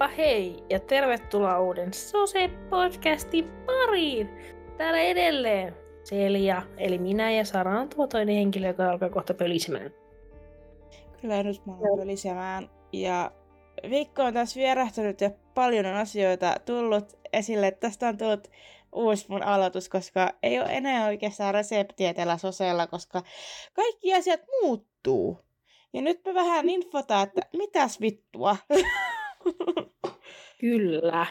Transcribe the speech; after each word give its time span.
Heippa 0.00 0.16
hei 0.16 0.64
ja 0.70 0.80
tervetuloa 0.80 1.60
uuden 1.60 1.90
Sose-podcastin 1.94 3.44
pariin. 3.66 4.30
Täällä 4.76 5.00
edelleen 5.00 5.76
Celia, 6.04 6.62
eli 6.76 6.98
minä 6.98 7.30
ja 7.30 7.44
Sara 7.44 7.80
on 7.80 7.88
tuo 7.88 8.06
toinen 8.06 8.34
henkilö, 8.34 8.66
joka 8.66 8.90
alkaa 8.90 9.10
kohta 9.10 9.34
pölisemään. 9.34 9.90
Kyllä 11.20 11.42
nyt 11.42 11.66
mä 11.66 11.72
olen 11.72 11.98
pölisemään. 11.98 12.70
Ja 12.92 13.30
viikko 13.90 14.22
on 14.22 14.34
taas 14.34 14.56
vierähtänyt 14.56 15.20
ja 15.20 15.30
paljon 15.54 15.86
on 15.86 15.96
asioita 15.96 16.54
tullut 16.66 17.18
esille. 17.32 17.70
Tästä 17.70 18.08
on 18.08 18.18
tullut 18.18 18.48
uusi 18.92 19.26
mun 19.28 19.42
aloitus, 19.42 19.88
koska 19.88 20.30
ei 20.42 20.60
ole 20.60 20.68
enää 20.70 21.06
oikeastaan 21.06 21.54
reseptiä 21.54 22.14
tällä 22.14 22.38
Sosella, 22.38 22.86
koska 22.86 23.22
kaikki 23.72 24.14
asiat 24.14 24.40
muuttuu. 24.62 25.38
Ja 25.92 26.02
nyt 26.02 26.20
me 26.24 26.34
vähän 26.34 26.68
infotaan, 26.68 27.28
että 27.28 27.40
mitäs 27.52 28.00
vittua. 28.00 28.56
Kyllä. 30.58 31.26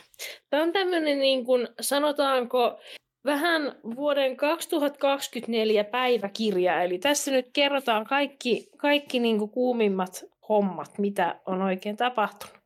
Tämä 0.49 0.63
on 0.63 0.73
tämmöinen, 0.73 1.19
niin 1.19 1.45
kuin, 1.45 1.67
sanotaanko, 1.81 2.79
vähän 3.25 3.75
vuoden 3.95 4.37
2024 4.37 5.83
päiväkirja. 5.83 6.83
Eli 6.83 6.99
tässä 6.99 7.31
nyt 7.31 7.49
kerrotaan 7.53 8.05
kaikki, 8.05 8.69
kaikki 8.77 9.19
niin 9.19 9.39
kuin 9.39 9.51
kuumimmat 9.51 10.25
hommat, 10.49 10.97
mitä 10.97 11.39
on 11.45 11.61
oikein 11.61 11.97
tapahtunut. 11.97 12.57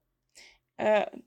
Ö, 0.81 1.19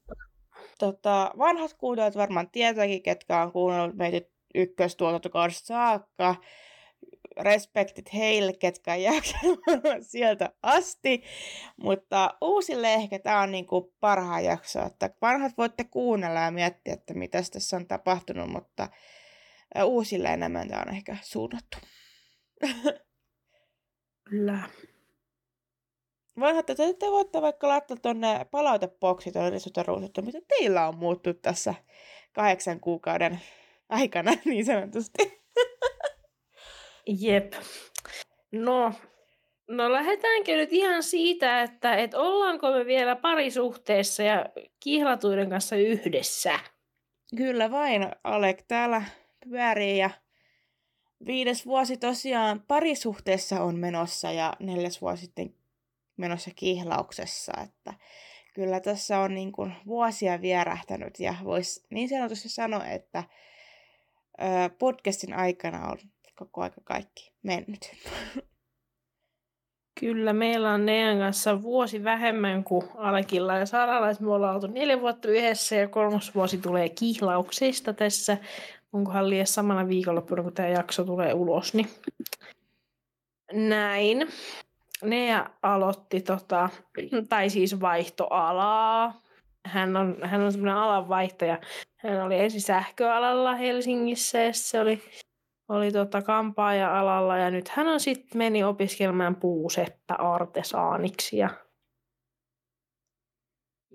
tota, 0.78 1.30
vanhat 1.38 1.74
kuulijat 1.74 2.16
varmaan 2.16 2.50
tietääkin, 2.50 3.02
ketkä 3.02 3.42
on 3.42 3.52
kuunnellut 3.52 3.96
meitä 3.96 4.28
ykköstuotantokaudesta 4.54 5.66
saakka 5.66 6.36
respektit 7.40 8.14
heille, 8.14 8.52
ketkä 8.52 8.92
on 8.92 10.04
sieltä 10.10 10.50
asti. 10.62 11.22
Mutta 11.76 12.34
uusille 12.40 12.94
ehkä 12.94 13.18
tämä 13.18 13.40
on 13.40 13.52
niinku 13.52 13.94
parhaa 14.00 14.40
jakso, 14.40 14.86
että 14.86 15.10
parhaat 15.20 15.52
voitte 15.58 15.84
kuunnella 15.84 16.40
ja 16.40 16.50
miettiä, 16.50 16.94
että 16.94 17.14
mitä 17.14 17.42
tässä 17.52 17.76
on 17.76 17.86
tapahtunut, 17.86 18.50
mutta 18.50 18.88
uusille 19.84 20.28
enemmän 20.28 20.68
tämä 20.68 20.82
on 20.86 20.94
ehkä 20.94 21.16
suunnattu. 21.22 21.78
Kyllä. 24.24 24.58
Vanhat, 26.40 26.70
että 26.70 26.94
te 26.98 27.10
voitte 27.10 27.42
vaikka 27.42 27.68
laittaa 27.68 27.96
tuonne 27.96 28.46
palautepoksi 28.50 29.32
tuonne 29.32 29.56
että 30.06 30.22
mitä 30.22 30.38
teillä 30.48 30.88
on 30.88 30.98
muuttunut 30.98 31.42
tässä 31.42 31.74
kahdeksan 32.32 32.80
kuukauden 32.80 33.40
aikana 33.88 34.32
niin 34.44 34.64
sanotusti. 34.64 35.44
Jep. 37.06 37.52
No, 38.52 38.92
no 39.68 39.92
lähdetäänkö 39.92 40.56
nyt 40.56 40.72
ihan 40.72 41.02
siitä, 41.02 41.62
että 41.62 41.96
et 41.96 42.14
ollaanko 42.14 42.70
me 42.70 42.86
vielä 42.86 43.16
parisuhteessa 43.16 44.22
ja 44.22 44.46
kihlatuiden 44.80 45.50
kanssa 45.50 45.76
yhdessä? 45.76 46.58
Kyllä 47.36 47.70
vain, 47.70 48.06
Alek 48.24 48.62
täällä 48.68 49.02
pyörii 49.48 49.98
ja 49.98 50.10
viides 51.26 51.66
vuosi 51.66 51.96
tosiaan 51.96 52.62
parisuhteessa 52.68 53.62
on 53.62 53.78
menossa 53.78 54.32
ja 54.32 54.52
neljäs 54.60 55.00
vuosi 55.00 55.24
sitten 55.24 55.54
menossa 56.16 56.50
kihlauksessa, 56.56 57.52
että 57.64 57.94
kyllä 58.54 58.80
tässä 58.80 59.18
on 59.18 59.34
niin 59.34 59.52
kuin 59.52 59.72
vuosia 59.86 60.40
vierähtänyt 60.40 61.20
ja 61.20 61.34
voisi 61.44 61.86
niin 61.90 62.08
sanotusti 62.08 62.48
sanoa, 62.48 62.86
että 62.86 63.24
podcastin 64.78 65.34
aikana 65.34 65.88
on 65.88 65.98
koko 66.34 66.62
aika 66.62 66.80
kaikki 66.84 67.32
mennyt. 67.42 67.90
Kyllä, 70.00 70.32
meillä 70.32 70.70
on 70.70 70.86
Nean 70.86 71.18
kanssa 71.18 71.62
vuosi 71.62 72.04
vähemmän 72.04 72.64
kuin 72.64 72.86
Alekilla 72.94 73.54
ja 73.54 73.66
Saralla. 73.66 74.16
Me 74.20 74.32
ollaan 74.32 74.54
oltu 74.54 74.66
neljä 74.66 75.00
vuotta 75.00 75.28
yhdessä 75.28 75.76
ja 75.76 75.88
kolmas 75.88 76.34
vuosi 76.34 76.58
tulee 76.58 76.88
kihlauksista 76.88 77.92
tässä. 77.92 78.38
Onkohan 78.92 79.30
liian 79.30 79.46
samana 79.46 79.88
viikonloppuna, 79.88 80.42
kun 80.42 80.52
tämä 80.52 80.68
jakso 80.68 81.04
tulee 81.04 81.34
ulos, 81.34 81.74
niin 81.74 81.88
näin. 83.52 84.28
Nea 85.02 85.50
aloitti, 85.62 86.20
tota, 86.20 86.68
tai 87.28 87.50
siis 87.50 87.80
vaihtoalaa. 87.80 89.20
Hän 89.66 89.96
on, 89.96 90.16
hän 90.22 90.40
on 90.40 90.52
semmoinen 90.52 90.76
alanvaihtaja. 90.76 91.58
Hän 91.96 92.22
oli 92.22 92.38
ensin 92.38 92.60
sähköalalla 92.60 93.54
Helsingissä 93.54 94.38
ja 94.38 94.52
se 94.52 94.80
oli 94.80 95.02
oli 95.68 95.92
tota 95.92 96.22
kampaaja-alalla 96.22 97.36
ja 97.36 97.50
nyt 97.50 97.68
hän 97.68 97.88
on 97.88 98.00
sitten 98.00 98.38
meni 98.38 98.64
opiskelemaan 98.64 99.36
puuseppä 99.36 100.14
artesaaniksi 100.14 101.36
ja 101.36 101.50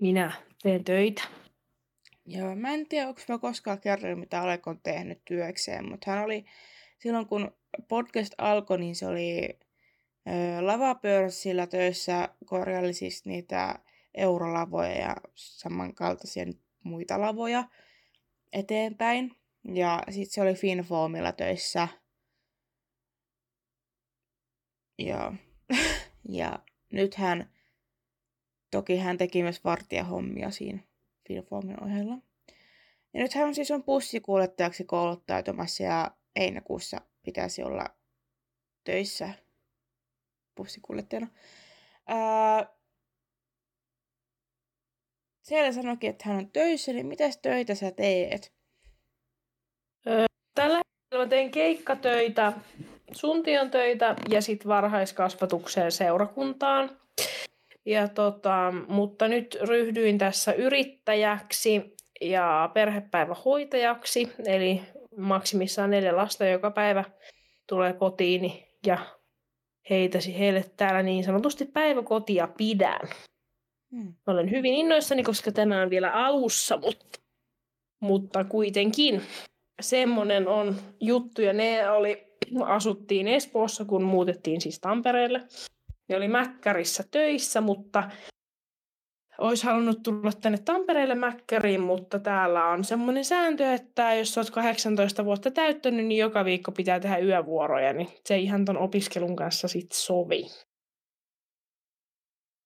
minä 0.00 0.32
teen 0.62 0.84
töitä. 0.84 1.22
Joo, 2.26 2.56
mä 2.56 2.74
en 2.74 2.86
tiedä, 2.88 3.08
onko 3.08 3.20
mä 3.28 3.38
koskaan 3.38 3.80
kerran, 3.80 4.18
mitä 4.18 4.40
Alek 4.40 4.66
on 4.66 4.80
tehnyt 4.82 5.24
työkseen, 5.24 5.90
mutta 5.90 6.10
hän 6.10 6.24
oli, 6.24 6.44
silloin 6.98 7.26
kun 7.26 7.54
podcast 7.88 8.34
alkoi, 8.38 8.78
niin 8.78 8.96
se 8.96 9.06
oli 9.06 9.58
lavapörssillä 10.60 11.66
töissä, 11.66 12.28
korjaili 12.46 12.92
siis 12.92 13.24
niitä 13.24 13.78
eurolavoja 14.14 14.98
ja 14.98 15.16
samankaltaisia 15.34 16.44
muita 16.84 17.20
lavoja 17.20 17.64
eteenpäin. 18.52 19.39
Ja 19.64 20.02
sitten 20.10 20.32
se 20.32 20.42
oli 20.42 20.54
Finfoamilla 20.54 21.32
töissä. 21.32 21.88
Ja, 24.98 25.32
ja 26.28 26.58
nyt 26.92 27.14
hän, 27.14 27.52
toki 28.70 28.96
hän 28.96 29.18
teki 29.18 29.42
myös 29.42 29.64
vartijahommia 29.64 30.50
siinä 30.50 30.78
Finfoamin 31.28 31.82
ohella. 31.82 32.14
Ja 33.14 33.20
nyt 33.20 33.34
hän 33.34 33.54
siis 33.54 33.70
on 33.70 33.84
bussikuljettajaksi 33.84 34.84
kouluttautumassa 34.84 35.82
ja 35.82 36.10
Einäkuussa 36.36 37.00
pitäisi 37.22 37.62
olla 37.62 37.86
töissä 38.84 39.34
bussikuljettajana. 40.56 41.26
Ää, 42.06 42.66
siellä 45.42 45.72
sanoikin, 45.72 46.10
että 46.10 46.28
hän 46.28 46.36
on 46.36 46.50
töissä, 46.50 46.92
niin 46.92 47.06
mitäs 47.06 47.38
töitä 47.38 47.74
sä 47.74 47.90
teet? 47.90 48.59
Tällä 50.54 50.76
hetkellä 50.78 51.26
teen 51.26 51.50
keikkatöitä, 51.50 52.52
suntion 53.12 53.70
töitä 53.70 54.16
ja 54.30 54.42
sitten 54.42 54.68
varhaiskasvatukseen 54.68 55.92
seurakuntaan. 55.92 57.00
Ja 57.86 58.08
tota, 58.08 58.72
mutta 58.88 59.28
nyt 59.28 59.58
ryhdyin 59.62 60.18
tässä 60.18 60.52
yrittäjäksi 60.52 61.94
ja 62.20 62.70
perhepäivähoitajaksi, 62.74 64.32
eli 64.46 64.82
maksimissaan 65.16 65.90
neljä 65.90 66.16
lasta 66.16 66.44
joka 66.44 66.70
päivä 66.70 67.04
tulee 67.66 67.92
kotiin 67.92 68.52
ja 68.86 68.98
heitäsi 69.90 70.38
heille 70.38 70.64
täällä 70.76 71.02
niin 71.02 71.24
sanotusti 71.24 71.64
päiväkotia 71.64 72.48
pidän. 72.56 73.00
Hmm. 73.90 74.14
Olen 74.26 74.50
hyvin 74.50 74.74
innoissani, 74.74 75.22
koska 75.22 75.52
tämä 75.52 75.82
on 75.82 75.90
vielä 75.90 76.12
alussa, 76.12 76.76
mutta, 76.76 77.20
mutta 78.00 78.44
kuitenkin 78.44 79.22
semmoinen 79.82 80.48
on 80.48 80.76
juttu, 81.00 81.42
ja 81.42 81.52
ne 81.52 81.90
oli, 81.90 82.36
asuttiin 82.64 83.28
Espoossa, 83.28 83.84
kun 83.84 84.02
muutettiin 84.02 84.60
siis 84.60 84.80
Tampereelle. 84.80 85.42
Ne 86.08 86.16
oli 86.16 86.28
Mäkkärissä 86.28 87.04
töissä, 87.10 87.60
mutta 87.60 88.10
olisi 89.40 89.66
halunnut 89.66 90.02
tulla 90.02 90.32
tänne 90.40 90.58
Tampereelle 90.58 91.14
Mäkkäriin, 91.14 91.80
mutta 91.80 92.18
täällä 92.18 92.66
on 92.66 92.84
semmoinen 92.84 93.24
sääntö, 93.24 93.72
että 93.72 94.14
jos 94.14 94.38
olet 94.38 94.50
18 94.50 95.24
vuotta 95.24 95.50
täyttänyt, 95.50 96.06
niin 96.06 96.18
joka 96.18 96.44
viikko 96.44 96.72
pitää 96.72 97.00
tehdä 97.00 97.18
yövuoroja, 97.18 97.92
niin 97.92 98.08
se 98.24 98.34
ei 98.34 98.44
ihan 98.44 98.64
ton 98.64 98.78
opiskelun 98.78 99.36
kanssa 99.36 99.68
sit 99.68 99.92
sovi. 99.92 100.46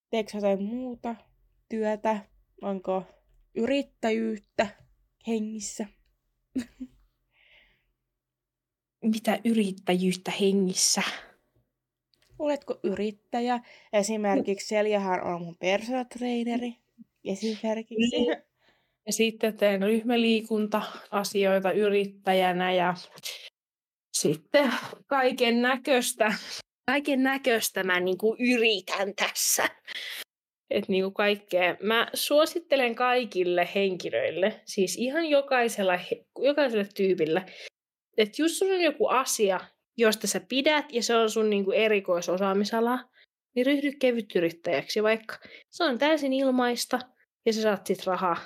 Teekö 0.09 0.31
jotain 0.33 0.63
muuta 0.63 1.15
työtä? 1.69 2.19
Onko 2.61 3.03
yrittäjyyttä 3.55 4.67
hengissä? 5.27 5.85
mitä 9.11 9.39
yrittäjyyttä 9.45 10.31
hengissä? 10.31 11.01
Oletko 12.39 12.79
yrittäjä? 12.83 13.59
Esimerkiksi 13.93 14.67
Seljahan 14.67 15.23
on 15.23 15.41
mun 15.41 15.55
personal 15.59 16.03
traineri. 16.03 16.75
Esimerkiksi. 17.25 18.17
Niin. 18.17 18.37
Ja 19.05 19.13
sitten 19.13 19.57
teen 19.57 19.81
ryhmäliikunta-asioita 19.81 21.71
yrittäjänä 21.71 22.73
ja 22.73 22.93
sitten 24.13 24.73
kaiken 25.07 25.61
näköistä. 25.61 26.33
Kaiken 26.85 27.23
näköistä 27.23 27.83
mä 27.83 27.99
niinku 27.99 28.35
yritän 28.39 29.15
tässä. 29.15 29.67
Et 30.69 30.87
niinku 30.87 31.11
kaikkea. 31.11 31.77
Mä 31.81 32.07
suosittelen 32.13 32.95
kaikille 32.95 33.69
henkilöille, 33.75 34.61
siis 34.65 34.97
ihan 34.97 35.25
jokaisella, 35.25 35.99
jokaiselle 36.39 36.87
tyypille, 36.95 37.45
että 38.17 38.41
jos 38.41 38.59
sulla 38.59 38.73
on 38.73 38.81
joku 38.81 39.07
asia, 39.07 39.59
josta 39.97 40.27
sä 40.27 40.39
pidät 40.39 40.85
ja 40.91 41.03
se 41.03 41.15
on 41.15 41.29
sun 41.29 41.49
niinku 41.49 41.71
erikoisosaamisala, 41.71 42.99
niin 43.55 43.65
ryhdy 43.65 43.91
kevytyrittäjäksi 43.91 45.03
vaikka. 45.03 45.35
Se 45.69 45.83
on 45.83 45.97
täysin 45.97 46.33
ilmaista 46.33 46.99
ja 47.45 47.53
sä 47.53 47.61
saat 47.61 47.87
sit 47.87 48.05
rahaa. 48.05 48.37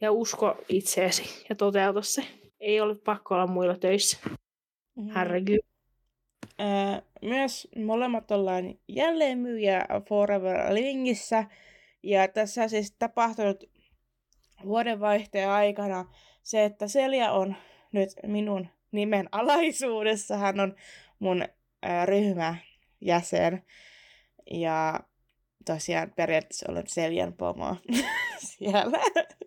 Ja 0.00 0.12
usko 0.12 0.56
itseesi 0.68 1.46
ja 1.48 1.54
toteuta 1.54 2.02
se. 2.02 2.22
Ei 2.60 2.80
ole 2.80 2.94
pakko 2.94 3.34
olla 3.34 3.46
muilla 3.46 3.76
töissä. 3.76 4.18
Mm. 4.96 5.10
Herregud. 5.14 5.58
Öö, 6.60 7.00
myös 7.22 7.68
molemmat 7.76 8.30
ollaan 8.30 8.74
jälleen 8.88 9.38
myyjä 9.38 9.86
Forever 10.08 10.74
Livingissä. 10.74 11.44
Ja 12.02 12.28
tässä 12.28 12.62
on 12.62 12.70
siis 12.70 12.92
tapahtunut 12.98 13.64
vuodenvaihteen 14.64 15.48
aikana 15.48 16.04
se, 16.42 16.64
että 16.64 16.88
Selja 16.88 17.32
on 17.32 17.56
nyt 17.92 18.08
minun 18.26 18.68
nimen 18.92 19.28
alaisuudessa. 19.32 20.36
Hän 20.36 20.60
on 20.60 20.76
mun 21.18 21.44
ää, 21.82 22.06
ryhmäjäsen. 22.06 23.62
Ja 24.50 25.00
tosiaan 25.64 26.12
periaatteessa 26.16 26.66
olen 26.72 26.86
Seljan 26.86 27.32
pomo 27.32 27.76
siellä. 28.48 28.98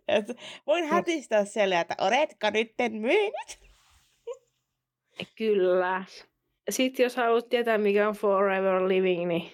Et 0.08 0.26
voin 0.68 0.86
hätistää 0.86 1.46
Selja, 1.46 1.82
että 1.82 1.96
oletko 1.98 2.50
nytten 2.50 2.94
myynyt? 2.94 3.60
Kyllä. 5.36 6.04
Sitten 6.70 7.04
jos 7.04 7.16
haluat 7.16 7.50
tietää, 7.50 7.78
mikä 7.78 8.08
on 8.08 8.16
Forever 8.16 8.88
Living, 8.88 9.28
niin 9.28 9.52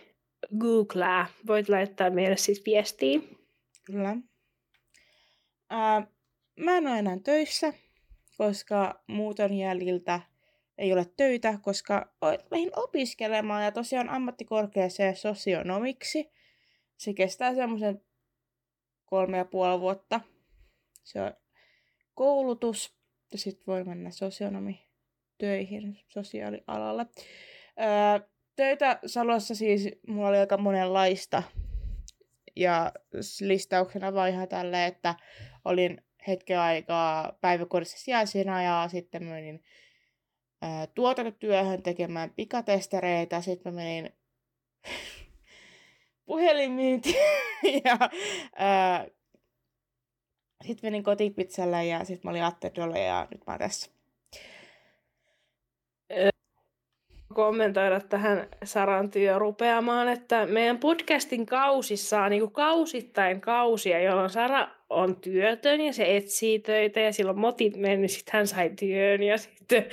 googlaa. 0.59 1.25
Voit 1.47 1.69
laittaa 1.69 2.09
meille 2.09 2.37
siis 2.37 2.63
viestiä. 2.65 3.19
Kyllä. 3.85 4.17
Ää, 5.69 6.07
mä 6.59 6.77
en 6.77 6.87
ole 6.87 6.99
enää 6.99 7.17
töissä, 7.23 7.73
koska 8.39 9.03
muuton 9.07 9.53
jäljiltä 9.53 10.21
ei 10.77 10.93
ole 10.93 11.05
töitä, 11.17 11.59
koska 11.61 12.13
lähdin 12.51 12.71
opiskelemaan 12.75 13.63
ja 13.63 13.71
tosiaan 13.71 14.09
ammattikorkeaseen 14.09 15.15
sosionomiksi. 15.15 16.31
Se 16.97 17.13
kestää 17.13 17.55
semmoisen 17.55 18.01
kolme 19.05 19.37
ja 19.37 19.45
puoli 19.45 19.79
vuotta. 19.79 20.21
Se 21.03 21.21
on 21.21 21.33
koulutus 22.15 22.95
ja 23.31 23.37
sitten 23.37 23.63
voi 23.67 23.83
mennä 23.83 24.11
sosionomi 24.11 24.87
töihin 25.37 25.99
sosiaalialalle. 26.07 27.05
Öö, 27.79 28.27
töitä 28.55 28.99
Salossa 29.05 29.55
siis 29.55 29.89
mulla 30.07 30.27
oli 30.27 30.37
aika 30.37 30.57
monenlaista. 30.57 31.43
Ja 32.55 32.91
listauksena 33.41 34.13
vaan 34.13 34.29
ihan 34.29 34.47
tälleen, 34.47 34.87
että 34.87 35.15
olin 35.65 36.01
hetken 36.27 36.59
aikaa 36.59 37.37
päiväkodissa 37.41 37.97
sijaisena 37.97 38.63
ja 38.63 38.87
sitten 38.87 39.23
menin 39.23 39.63
ää, 40.61 40.87
tuotantotyöhön 40.87 41.83
tekemään 41.83 42.29
pikatestereitä. 42.29 43.41
Sitten 43.41 43.73
mä 43.73 43.81
menin 43.81 44.13
puhelinmyyntiin 46.25 47.15
ja 47.85 47.97
sitten 50.65 50.87
menin 50.87 51.03
kotipizzalle 51.03 51.85
ja 51.85 52.05
sitten 52.05 52.21
mä 52.23 52.31
olin 52.31 52.43
Attedolle 52.43 52.99
ja 52.99 53.27
nyt 53.31 53.41
mä 53.47 53.53
oon 53.53 53.59
tässä 53.59 53.91
kommentoida 57.33 57.99
tähän 57.99 58.47
Saran 58.63 59.11
rupeamaan, 59.37 60.07
että 60.07 60.45
meidän 60.45 60.77
podcastin 60.77 61.45
kausissa 61.45 62.21
on 62.21 62.29
niin 62.29 62.51
kausittain 62.51 63.41
kausia, 63.41 63.99
jolloin 63.99 64.29
Sara 64.29 64.67
on 64.89 65.15
työtön 65.15 65.81
ja 65.81 65.93
se 65.93 66.15
etsii 66.17 66.59
töitä 66.59 66.99
ja 66.99 67.13
silloin 67.13 67.39
motit 67.39 67.75
meni, 67.75 67.97
niin 67.97 68.09
sitten 68.09 68.33
hän 68.33 68.47
sai 68.47 68.69
työn 68.69 69.23
ja 69.23 69.37
sitten 69.37 69.85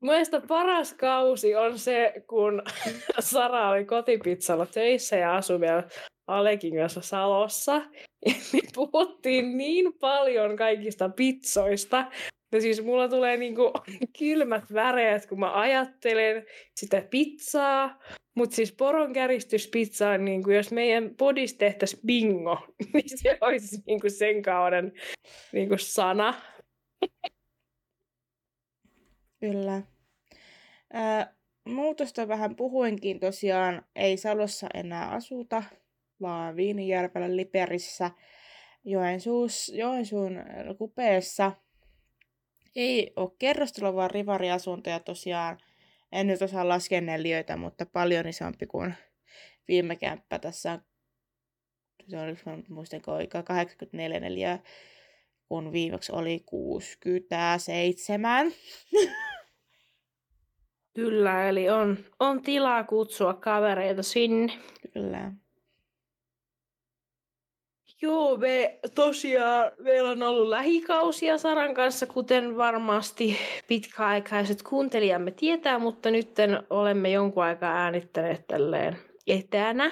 Mielestäni 0.00 0.46
paras 0.46 0.94
kausi 0.94 1.54
on 1.54 1.78
se, 1.78 2.14
kun 2.26 2.62
Sara 3.20 3.68
oli 3.68 3.84
kotipizzalla 3.84 4.66
töissä 4.66 5.16
ja 5.16 5.36
asui 5.36 5.60
vielä 5.60 5.82
Alekin 6.26 6.76
kanssa 6.76 7.00
Salossa. 7.00 7.82
Ja 8.26 8.34
me 8.52 8.60
puhuttiin 8.74 9.56
niin 9.56 9.92
paljon 10.00 10.56
kaikista 10.56 11.08
pizzoista, 11.08 12.04
No 12.52 12.60
siis 12.60 12.82
mulla 12.82 13.08
tulee 13.08 13.36
niinku 13.36 13.72
kylmät 14.18 14.64
väreet, 14.72 15.26
kun 15.26 15.40
mä 15.40 15.60
ajattelen 15.60 16.46
sitä 16.74 17.02
pizzaa. 17.10 18.02
Mutta 18.34 18.56
siis 18.56 18.72
poronkäristyspizza 18.72 20.10
on 20.10 20.24
niinku, 20.24 20.50
jos 20.50 20.72
meidän 20.72 21.14
podis 21.16 21.54
tehtäisiin 21.54 22.02
bingo, 22.06 22.66
niin 22.94 23.18
se 23.18 23.38
olisi 23.40 23.82
niinku 23.86 24.10
sen 24.10 24.42
kauden 24.42 24.92
niinku 25.52 25.74
sana. 25.78 26.34
Kyllä. 29.40 29.82
Ää, 30.92 31.34
muutosta 31.68 32.28
vähän 32.28 32.56
puhuinkin 32.56 33.20
tosiaan, 33.20 33.82
ei 33.96 34.16
Salossa 34.16 34.66
enää 34.74 35.10
asuta, 35.10 35.62
vaan 36.20 36.56
Viinijärvellä 36.56 37.36
Liperissä, 37.36 38.10
Joensuus, 38.84 39.72
Joensuun 39.74 40.36
kupeessa– 40.78 41.52
ei 42.76 43.12
ole 43.16 43.30
kerrostalo, 43.38 43.94
vaan 43.94 44.10
rivariasuntoja 44.10 45.00
tosiaan. 45.00 45.58
En 46.12 46.26
nyt 46.26 46.42
osaa 46.42 46.68
laskea 46.68 47.00
neliöitä, 47.00 47.56
mutta 47.56 47.86
paljon 47.86 48.28
isompi 48.28 48.66
kuin 48.66 48.94
viime 49.68 49.96
kämppä. 49.96 50.38
Tässä 50.38 50.72
on, 50.72 50.80
se 52.08 52.20
oli, 52.20 52.36
muistanko, 52.68 53.12
84 53.44 54.20
neliöä, 54.20 54.58
kun 55.48 55.72
viimeksi 55.72 56.12
oli 56.12 56.42
67. 56.46 58.52
Kyllä, 60.94 61.48
eli 61.48 61.68
on, 61.68 61.98
on 62.20 62.42
tilaa 62.42 62.84
kutsua 62.84 63.34
kavereita 63.34 64.02
sinne. 64.02 64.52
Kyllä. 64.92 65.32
Joo, 68.02 68.36
me 68.36 68.78
tosiaan, 68.94 69.72
meillä 69.78 70.10
on 70.10 70.22
ollut 70.22 70.48
lähikausia 70.48 71.38
Saran 71.38 71.74
kanssa, 71.74 72.06
kuten 72.06 72.56
varmasti 72.56 73.36
pitkäaikaiset 73.68 74.62
kuuntelijamme 74.62 75.30
tietää, 75.30 75.78
mutta 75.78 76.10
nyt 76.10 76.30
olemme 76.70 77.10
jonkun 77.10 77.44
aikaa 77.44 77.74
äänittäneet 77.74 78.46
tälleen 78.46 78.96
etänä. 79.26 79.90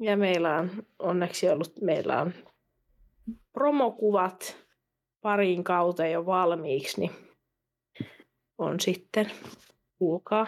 Ja 0.00 0.16
meillä 0.16 0.56
on 0.56 0.70
onneksi 0.98 1.48
ollut, 1.48 1.72
meillä 1.80 2.20
on 2.20 2.32
promokuvat 3.52 4.56
pariin 5.20 5.64
kauteen 5.64 6.12
jo 6.12 6.26
valmiiksi, 6.26 7.00
niin 7.00 7.12
on 8.58 8.80
sitten, 8.80 9.30
kuulkaa, 9.98 10.46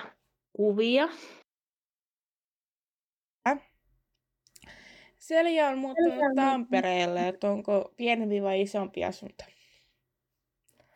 kuvia 0.52 1.08
Selja 5.22 5.68
on 5.68 5.78
muuttunut 5.78 6.36
Tampereelle, 6.36 7.28
että 7.28 7.50
onko 7.50 7.92
pienempi 7.96 8.42
vai 8.42 8.60
isompi 8.60 9.04
asunto? 9.04 9.44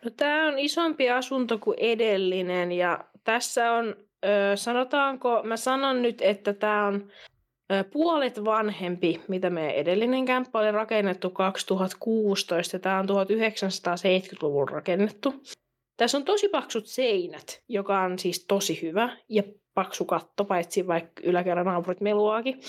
No, 0.04 0.10
tämä 0.16 0.48
on 0.48 0.58
isompi 0.58 1.10
asunto 1.10 1.58
kuin 1.58 1.76
edellinen 1.80 2.72
ja 2.72 3.04
tässä 3.24 3.72
on, 3.72 3.96
ö, 4.24 4.56
sanotaanko, 4.56 5.42
mä 5.42 5.56
sanon 5.56 6.02
nyt, 6.02 6.22
että 6.22 6.52
tämä 6.52 6.86
on 6.86 7.10
ö, 7.72 7.84
puolet 7.84 8.44
vanhempi, 8.44 9.20
mitä 9.28 9.50
meidän 9.50 9.74
edellinen 9.74 10.24
kämppä 10.24 10.58
oli 10.58 10.70
rakennettu 10.70 11.30
2016 11.30 12.76
ja 12.76 12.80
tämä 12.80 12.98
on 12.98 13.06
1970-luvulla 13.08 14.70
rakennettu. 14.70 15.34
Tässä 15.96 16.18
on 16.18 16.24
tosi 16.24 16.48
paksut 16.48 16.86
seinät, 16.86 17.62
joka 17.68 18.00
on 18.00 18.18
siis 18.18 18.44
tosi 18.46 18.82
hyvä 18.82 19.16
ja 19.28 19.42
paksu 19.74 20.04
katto, 20.04 20.44
paitsi 20.44 20.86
vaikka 20.86 21.22
yläkerran 21.24 21.66
naapurit 21.66 22.00
meluaakin. 22.00 22.60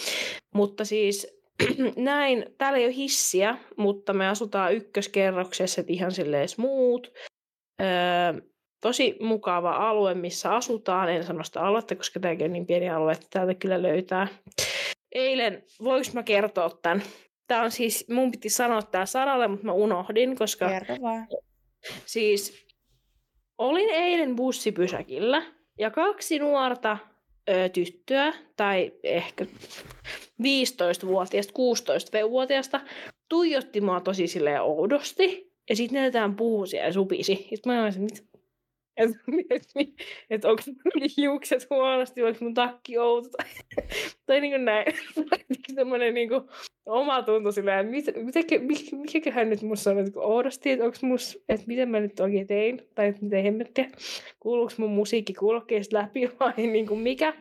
Mutta 0.53 0.85
siis 0.85 1.36
näin, 1.95 2.45
täällä 2.57 2.79
ei 2.79 2.85
ole 2.85 2.95
hissiä, 2.95 3.57
mutta 3.77 4.13
me 4.13 4.27
asutaan 4.27 4.73
ykköskerroksessa, 4.73 5.81
että 5.81 5.93
ihan 5.93 6.11
silleen 6.11 6.49
smooth. 6.49 7.11
Öö, 7.81 8.41
tosi 8.81 9.17
mukava 9.21 9.89
alue, 9.89 10.13
missä 10.13 10.55
asutaan. 10.55 11.09
En 11.09 11.23
sano 11.23 11.43
sitä 11.43 11.61
aluetta, 11.61 11.95
koska 11.95 12.19
tämäkin 12.19 12.45
on 12.45 12.53
niin 12.53 12.65
pieni 12.65 12.89
alue, 12.89 13.11
että 13.11 13.27
täältä 13.29 13.53
kyllä 13.53 13.81
löytää. 13.81 14.27
Eilen, 15.11 15.63
voiko 15.83 16.07
mä 16.13 16.23
kertoa 16.23 16.69
tämän? 16.81 17.03
Tämä 17.47 17.61
on 17.61 17.71
siis, 17.71 18.05
mun 18.09 18.31
piti 18.31 18.49
sanoa 18.49 18.81
tämä 18.81 19.05
Saralle, 19.05 19.47
mutta 19.47 19.65
mä 19.65 19.71
unohdin, 19.71 20.37
koska... 20.37 20.69
Kerro 20.69 20.95
vaan. 21.01 21.27
Siis, 22.05 22.67
olin 23.57 23.89
eilen 23.89 24.35
bussipysäkillä 24.35 25.43
ja 25.79 25.91
kaksi 25.91 26.39
nuorta 26.39 26.97
ö, 27.49 27.69
tyttöä, 27.69 28.33
tai 28.55 28.91
ehkä 29.03 29.45
15-vuotiaasta, 30.43 31.53
16-vuotiaasta, 31.59 32.81
tuijotti 33.29 33.81
mua 33.81 34.01
tosi 34.01 34.27
silleen 34.27 34.61
oudosti. 34.61 35.47
Ja 35.69 35.75
sitten 35.75 35.99
ne 35.99 36.05
jotain 36.05 36.35
puhusi 36.35 36.77
ja 36.77 36.93
supisi. 36.93 37.47
Sitten 37.49 37.73
mä 37.73 37.83
olisin, 37.83 38.03
että 38.03 38.37
että 38.97 39.19
et, 39.49 39.89
et, 40.29 40.45
onko 40.45 40.63
mun 40.67 41.09
hiukset 41.17 41.69
huonosti, 41.69 42.23
onko 42.23 42.37
mun 42.41 42.53
takki 42.53 42.97
outo 42.97 43.29
tai, 43.29 43.45
tai 44.25 44.41
niin 44.41 44.51
kuin 44.51 44.65
näin. 44.65 44.85
Semmoinen 45.75 46.13
niin 46.13 46.29
kuin 46.29 46.41
oma 46.85 47.21
tuntu 47.21 47.51
silleen, 47.51 47.95
että 47.95 48.59
mit, 48.59 48.91
mikäköhän 48.91 49.49
nyt 49.49 49.61
musta 49.61 49.89
on 49.89 49.95
niin 49.95 50.11
oudosti, 50.15 50.71
että 50.71 50.85
onko 50.85 50.97
mus, 51.01 51.43
että 51.49 51.67
miten 51.67 51.89
mä 51.89 51.99
nyt 51.99 52.19
oikein 52.19 52.47
tein, 52.47 52.81
tai 52.95 53.07
että 53.07 53.21
miten 53.21 53.43
hemmettiä, 53.43 53.89
kuuluuko 54.39 54.73
mun 54.77 54.91
musiikki 54.91 55.33
kuulokkeesta 55.33 55.97
läpi 55.97 56.29
vai 56.39 56.53
niin 56.57 56.87
kuin 56.87 56.99
mikä. 56.99 57.33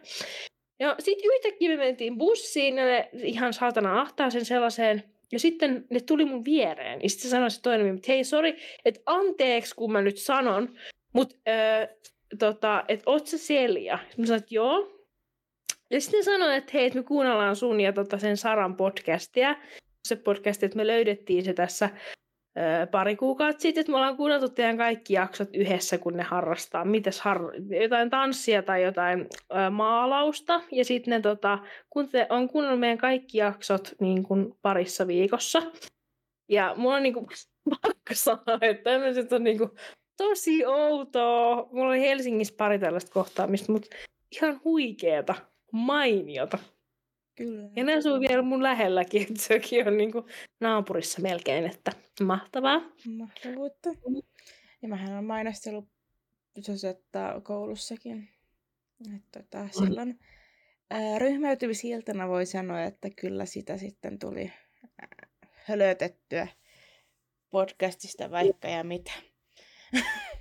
Ja 0.78 0.97
sitten 0.99 1.30
yhtäkkiä 1.35 1.68
me 1.71 1.76
mentiin 1.76 2.18
bussiin, 2.18 2.78
ja 2.78 2.85
ne 2.85 3.11
ihan 3.14 3.52
saatana 3.52 4.00
ahtaa 4.00 4.30
sen 4.30 4.45
sellaiseen 4.45 5.02
Ja 5.33 5.38
sitten 5.38 5.87
ne 5.90 6.00
tuli 6.00 6.25
mun 6.25 6.45
viereen. 6.45 7.00
Ja 7.02 7.09
sitten 7.09 7.30
sanoi 7.30 7.50
se 7.50 7.62
toinen, 7.62 7.95
että 7.95 8.12
hei, 8.12 8.25
sori, 8.25 8.56
että 8.85 9.00
anteeksi, 9.06 9.75
kun 9.75 9.92
mä 9.92 10.02
nyt 10.02 10.18
sanon, 10.18 10.78
mutta 11.12 11.37
äh, 11.49 11.88
tota, 12.38 12.85
että 12.88 13.11
oot 13.11 13.26
sä 13.26 13.38
Selja? 13.38 13.99
Mä 14.16 14.26
sanoin, 14.26 14.42
että 14.42 14.54
joo. 14.54 14.97
Ja 15.90 16.00
sitten 16.00 16.25
sanoin, 16.25 16.54
että 16.54 16.71
hei, 16.75 16.87
että 16.87 16.99
me 16.99 17.02
kuunnellaan 17.02 17.56
sun 17.56 17.80
ja 17.80 17.92
tota 17.92 18.18
sen 18.18 18.37
Saran 18.37 18.76
podcastia. 18.76 19.56
Se 20.09 20.16
podcast, 20.16 20.62
että 20.62 20.76
me 20.76 20.87
löydettiin 20.87 21.45
se 21.45 21.54
tässä 21.54 21.90
pari 22.90 23.16
kuukautta 23.16 23.62
sitten, 23.62 23.80
että 23.80 23.90
me 23.90 23.96
ollaan 23.96 24.16
kuunneltu 24.16 24.48
teidän 24.48 24.76
kaikki 24.76 25.14
jaksot 25.14 25.48
yhdessä, 25.54 25.98
kun 25.98 26.16
ne 26.16 26.22
harrastaa. 26.22 26.84
Mites 26.84 27.20
har- 27.20 27.52
jotain 27.82 28.10
tanssia 28.10 28.62
tai 28.62 28.82
jotain 28.82 29.26
ö, 29.50 29.70
maalausta. 29.70 30.62
Ja 30.72 30.84
sitten 30.84 31.10
ne 31.10 31.20
tota, 31.20 31.58
kun 31.90 32.08
te 32.08 32.26
on 32.30 32.48
kuunnellut 32.48 32.80
meidän 32.80 32.98
kaikki 32.98 33.38
jaksot 33.38 33.94
niin 34.00 34.22
kuin 34.22 34.54
parissa 34.62 35.06
viikossa. 35.06 35.62
Ja 36.48 36.75
mulla 36.76 36.96
on 36.96 37.02
niin 37.02 37.14
kuin, 37.14 37.26
pakko 37.82 38.14
sanoa, 38.14 38.58
että 38.60 38.90
tämmöiset 38.90 39.32
on 39.32 39.44
niin 39.44 39.58
kuin, 39.58 39.70
tosi 40.16 40.66
outoa. 40.66 41.68
Mulla 41.72 41.88
oli 41.88 42.00
Helsingissä 42.00 42.54
pari 42.58 42.78
tällaista 42.78 43.12
kohtaamista, 43.12 43.72
mutta 43.72 43.96
ihan 44.36 44.60
huikeeta, 44.64 45.34
mainiota. 45.72 46.58
Kyllä. 47.36 47.68
Ja 47.76 47.84
ne 47.84 47.94
asuu 47.94 48.20
vielä 48.20 48.42
mun 48.42 48.62
lähelläkin, 48.62 49.22
että 49.30 49.42
sekin 49.42 49.88
on 49.88 49.96
niinku 49.96 50.26
naapurissa 50.60 51.22
melkein, 51.22 51.66
että 51.66 51.92
mahtavaa. 52.22 52.80
Mahtavuutta. 53.16 53.90
Ja 54.82 54.88
mähän 54.88 55.12
olen 55.12 55.24
mainostellut 55.24 55.88
että 56.90 57.40
koulussakin. 57.42 58.28
Että 59.16 59.42
tota, 59.42 59.68
silloin 59.72 60.18
ää, 60.90 61.18
ryhmäytymisiltana 61.18 62.28
voi 62.28 62.46
sanoa, 62.46 62.82
että 62.82 63.08
kyllä 63.10 63.46
sitä 63.46 63.76
sitten 63.76 64.18
tuli 64.18 64.52
hölötettyä 65.64 66.48
podcastista 67.50 68.30
vaikka 68.30 68.68
ja 68.68 68.84
mitä. 68.84 69.12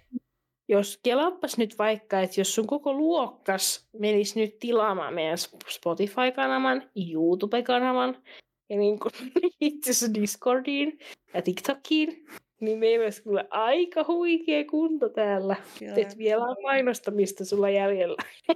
jos 0.67 1.00
kelappas 1.03 1.57
nyt 1.57 1.77
vaikka, 1.77 2.19
että 2.19 2.41
jos 2.41 2.55
sun 2.55 2.67
koko 2.67 2.93
luokkas 2.93 3.89
menisi 4.00 4.39
nyt 4.39 4.60
tilaamaan 4.60 5.13
meidän 5.13 5.38
Spotify-kanavan, 5.69 6.89
YouTube-kanavan 6.95 8.24
ja 8.69 8.77
niin 8.77 9.00
kuin 9.00 9.12
itse 9.62 9.91
asiassa 9.91 10.13
Discordiin 10.13 11.00
ja 11.34 11.41
TikTokiin, 11.41 12.25
niin 12.62 12.79
meillä 12.79 13.03
olisi 13.03 13.24
kyllä 13.24 13.45
aika 13.50 14.05
huikea 14.07 14.65
kunto 14.65 15.10
täällä. 15.10 15.55
Kyllä. 15.79 15.95
Et 15.95 16.17
vielä 16.17 16.43
on 16.43 16.57
mainostamista 16.63 17.45
sulla 17.45 17.69
jäljellä. 17.69 18.17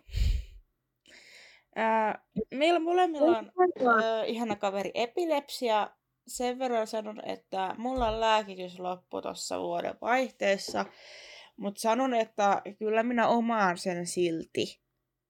Ää, 1.75 2.25
meillä 2.53 2.79
molemmilla 2.79 3.37
on 3.37 3.51
ää, 4.03 4.23
ihana 4.23 4.55
kaveri 4.55 4.91
epilepsia. 4.93 5.89
Sen 6.27 6.59
verran 6.59 6.87
sanon, 6.87 7.25
että 7.25 7.75
mulla 7.77 8.19
lääkitys 8.19 8.79
loppui 8.79 9.21
tuossa 9.21 9.59
vuoden 9.59 9.95
vaihteessa. 10.01 10.85
Mutta 11.59 11.81
sanon, 11.81 12.13
että 12.13 12.61
kyllä 12.79 13.03
minä 13.03 13.27
omaan 13.27 13.77
sen 13.77 14.07
silti, 14.07 14.81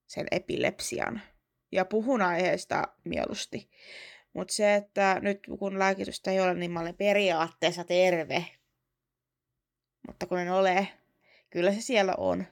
sen 0.07 0.27
epilepsian. 0.31 1.21
Ja 1.71 1.85
puhun 1.85 2.21
aiheesta 2.21 2.87
mieluusti. 3.05 3.69
Mutta 4.33 4.53
se, 4.53 4.75
että 4.75 5.19
nyt 5.21 5.39
kun 5.59 5.79
lääkitystä 5.79 6.31
ei 6.31 6.39
ole, 6.39 6.53
niin 6.53 6.71
mä 6.71 6.79
olen 6.79 6.95
periaatteessa 6.95 7.83
terve. 7.83 8.45
Mutta 10.07 10.25
kun 10.25 10.39
en 10.39 10.51
ole, 10.51 10.87
kyllä 11.49 11.71
se 11.71 11.81
siellä 11.81 12.13
on. 12.17 12.45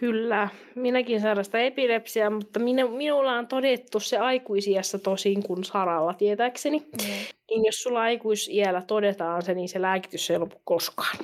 Kyllä, 0.00 0.48
minäkin 0.74 1.20
sairastan 1.20 1.60
epilepsiaa, 1.60 2.30
mutta 2.30 2.60
minä, 2.60 2.88
minulla 2.88 3.32
on 3.32 3.46
todettu 3.46 4.00
se 4.00 4.18
aikuisiässä 4.18 4.98
tosin 4.98 5.42
kuin 5.42 5.64
saralla 5.64 6.14
tietääkseni. 6.14 6.78
Mm. 6.78 7.08
Niin 7.50 7.64
jos 7.64 7.82
sulla 7.82 8.00
aikuisiällä 8.00 8.82
todetaan 8.82 9.42
se, 9.42 9.54
niin 9.54 9.68
se 9.68 9.82
lääkitys 9.82 10.30
ei 10.30 10.38
lopu 10.38 10.60
koskaan 10.64 11.16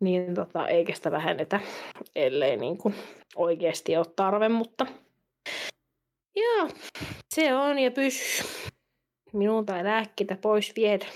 niin 0.00 0.34
tota, 0.34 0.68
eikä 0.68 0.94
sitä 0.94 1.10
vähennetä, 1.10 1.60
ellei 2.16 2.56
niin 2.56 2.78
kuin 2.78 2.94
oikeasti 3.36 3.96
ole 3.96 4.06
tarve, 4.16 4.48
mutta 4.48 4.86
joo, 6.36 6.68
se 7.34 7.54
on 7.54 7.78
ja 7.78 7.90
pysy. 7.90 8.44
Minun 9.32 9.66
tai 9.66 9.84
lääkkeitä 9.84 10.36
pois 10.40 10.72
viedä. 10.76 11.06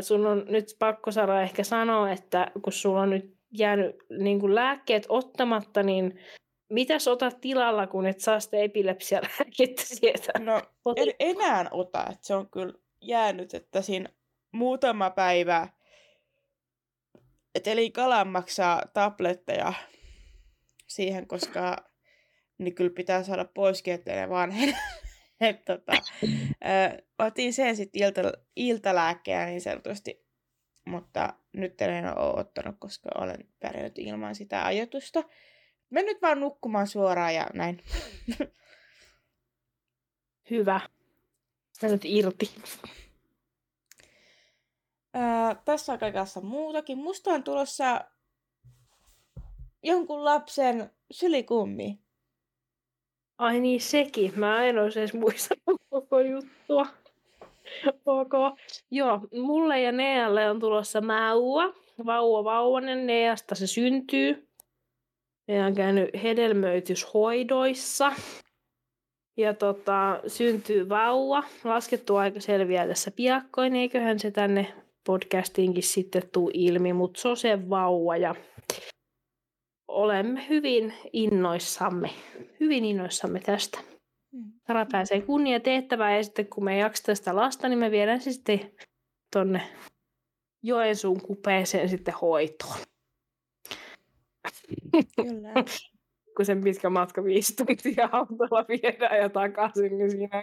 sun 0.00 0.26
on 0.26 0.44
nyt 0.48 0.76
pakko 0.78 1.10
saada 1.10 1.42
ehkä 1.42 1.64
sanoa, 1.64 2.12
että 2.12 2.50
kun 2.62 2.72
sulla 2.72 3.00
on 3.00 3.10
nyt 3.10 3.36
jäänyt 3.50 3.96
niin 4.18 4.40
kuin 4.40 4.54
lääkkeet 4.54 5.06
ottamatta, 5.08 5.82
niin 5.82 6.20
mitä 6.68 6.94
otat 7.10 7.40
tilalla, 7.40 7.86
kun 7.86 8.06
et 8.06 8.20
saa 8.20 8.40
sitä 8.40 8.56
epilepsialääkettä 8.56 9.82
sieltä? 9.82 10.32
No 10.38 10.62
en 10.96 11.14
enää 11.18 11.68
ota, 11.70 12.02
että 12.02 12.26
se 12.26 12.34
on 12.34 12.50
kyllä 12.50 12.74
jäänyt, 13.00 13.54
että 13.54 13.82
siinä 13.82 14.08
muutama 14.52 15.10
päivä 15.10 15.68
et 17.54 17.66
eli 17.66 17.90
kalan 17.90 18.28
maksaa 18.28 18.82
tabletteja 18.94 19.72
siihen, 20.86 21.26
koska 21.26 21.92
niin 22.58 22.74
kyllä 22.74 22.94
pitää 22.94 23.22
saada 23.22 23.44
pois, 23.44 23.82
ettei 23.86 24.16
ne 24.16 24.28
vanhen. 24.28 24.76
Et, 25.40 25.64
tota, 25.64 25.92
otin 27.18 27.52
sen 27.52 27.76
sitten 27.76 28.02
ilta, 28.02 28.20
iltalääkkeenä 28.56 29.46
niin 29.46 29.60
sanotusti, 29.60 30.26
mutta 30.84 31.34
nyt 31.52 31.82
en 31.82 32.18
ole 32.18 32.40
ottanut, 32.40 32.76
koska 32.78 33.08
olen 33.14 33.48
pärjännyt 33.60 33.98
ilman 33.98 34.34
sitä 34.34 34.64
ajoitusta. 34.64 35.24
Menen 35.90 36.06
nyt 36.06 36.22
vaan 36.22 36.40
nukkumaan 36.40 36.86
suoraan 36.86 37.34
ja 37.34 37.46
näin. 37.54 37.82
Hyvä. 40.50 40.80
Sä 41.80 41.88
nyt 41.88 42.04
irti. 42.04 42.50
Ää, 45.14 45.54
tässä 45.64 45.92
on 45.92 45.98
kaikessa 45.98 46.40
muutakin. 46.40 46.98
Musta 46.98 47.30
on 47.30 47.42
tulossa 47.44 48.04
jonkun 49.82 50.24
lapsen 50.24 50.90
sylikummi. 51.10 51.98
Ai 53.38 53.60
niin, 53.60 53.80
sekin. 53.80 54.32
Mä 54.36 54.64
en 54.64 54.78
olisi 54.78 54.98
edes 54.98 55.14
muistanut 55.14 55.82
koko 55.90 56.20
juttua. 56.20 56.86
ok. 58.06 58.32
Joo, 58.90 59.20
mulle 59.32 59.80
ja 59.80 59.92
Nealle 59.92 60.50
on 60.50 60.60
tulossa 60.60 61.00
mäua. 61.00 61.74
Vauva 62.06 62.44
vauvanen. 62.44 63.06
Neasta 63.06 63.54
se 63.54 63.66
syntyy. 63.66 64.48
Ne 65.48 65.66
on 65.66 65.74
käynyt 65.74 66.10
hedelmöityshoidoissa. 66.22 68.12
Ja 69.36 69.54
tota, 69.54 70.20
syntyy 70.26 70.88
vauva. 70.88 71.44
Laskettu 71.64 72.16
aika 72.16 72.40
selviää 72.40 72.88
tässä 72.88 73.10
piakkoin. 73.10 73.76
Eiköhän 73.76 74.18
se 74.18 74.30
tänne 74.30 74.81
podcastiinkin 75.04 75.82
sitten 75.82 76.22
tuu 76.32 76.50
ilmi, 76.54 76.92
mutta 76.92 77.20
se 77.20 77.28
on 77.28 77.36
se 77.36 77.70
vauva 77.70 78.16
ja 78.16 78.34
olemme 79.88 80.48
hyvin 80.48 80.94
innoissamme, 81.12 82.10
hyvin 82.60 82.84
innoissamme 82.84 83.40
tästä. 83.40 83.78
Tara 84.66 84.84
mm. 84.84 84.88
pääsee 84.92 85.20
kunnia 85.20 85.60
tehtävään 85.60 86.16
ja 86.16 86.24
sitten 86.24 86.46
kun 86.46 86.64
me 86.64 86.74
ei 86.74 86.80
jakseta 86.80 87.14
sitä 87.14 87.36
lasta, 87.36 87.68
niin 87.68 87.78
me 87.78 87.90
viedään 87.90 88.20
se 88.20 88.32
sitten 88.32 88.72
tonne 89.32 89.62
Joensuun 90.62 91.20
kupeeseen 91.20 91.88
sitten 91.88 92.14
hoitoon. 92.22 92.78
Kyllä. 95.16 95.52
kun 96.36 96.46
sen 96.46 96.64
pitkä 96.64 96.90
matka 96.90 97.24
viisi 97.24 97.56
tuntia 97.56 98.08
autolla 98.12 98.64
viedään 98.68 99.18
ja 99.18 99.28
takaisin, 99.28 99.98
niin 99.98 100.10
siinä 100.10 100.42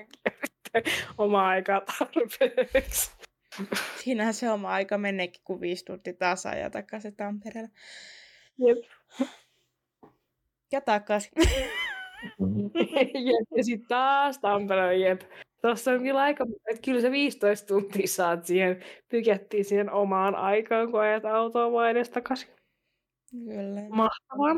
on 0.74 0.84
oma 1.18 1.48
aika 1.48 1.82
tarpeeksi. 2.00 3.12
Siinähän 4.04 4.34
se 4.34 4.52
oma 4.52 4.70
aika 4.70 4.98
meneekin, 4.98 5.42
kun 5.44 5.62
viisi 5.62 5.86
tuntia 5.86 6.14
taas 6.14 6.46
ajaa 6.46 6.70
takaisin 6.70 7.16
Tampereella. 7.16 7.70
Jep. 8.58 8.78
Ja 10.72 10.82
takaisin. 10.82 11.32
jep. 13.28 13.48
Ja 13.58 13.64
sitten 13.64 13.88
taas 13.88 14.40
Tampereella, 14.40 14.94
jep. 14.94 15.22
Tuossa 15.62 15.92
on 15.92 16.04
kyllä 16.04 16.22
aika, 16.22 16.46
että 16.72 16.82
kyllä 16.86 17.02
se 17.02 17.12
15 17.12 17.68
tuntia 17.68 18.08
saat 18.08 18.46
siihen, 18.46 18.84
pykättiin 19.10 19.66
siihen 19.66 19.92
omaan 19.92 20.36
aikaan, 20.36 20.92
kun 20.92 21.02
ajat 21.02 21.26
autoa 21.26 21.72
vaan 21.72 21.90
edes 21.90 22.10
takaisin. 22.10 22.50
Kyllä. 23.32 23.82
Mahtavaa. 23.90 24.56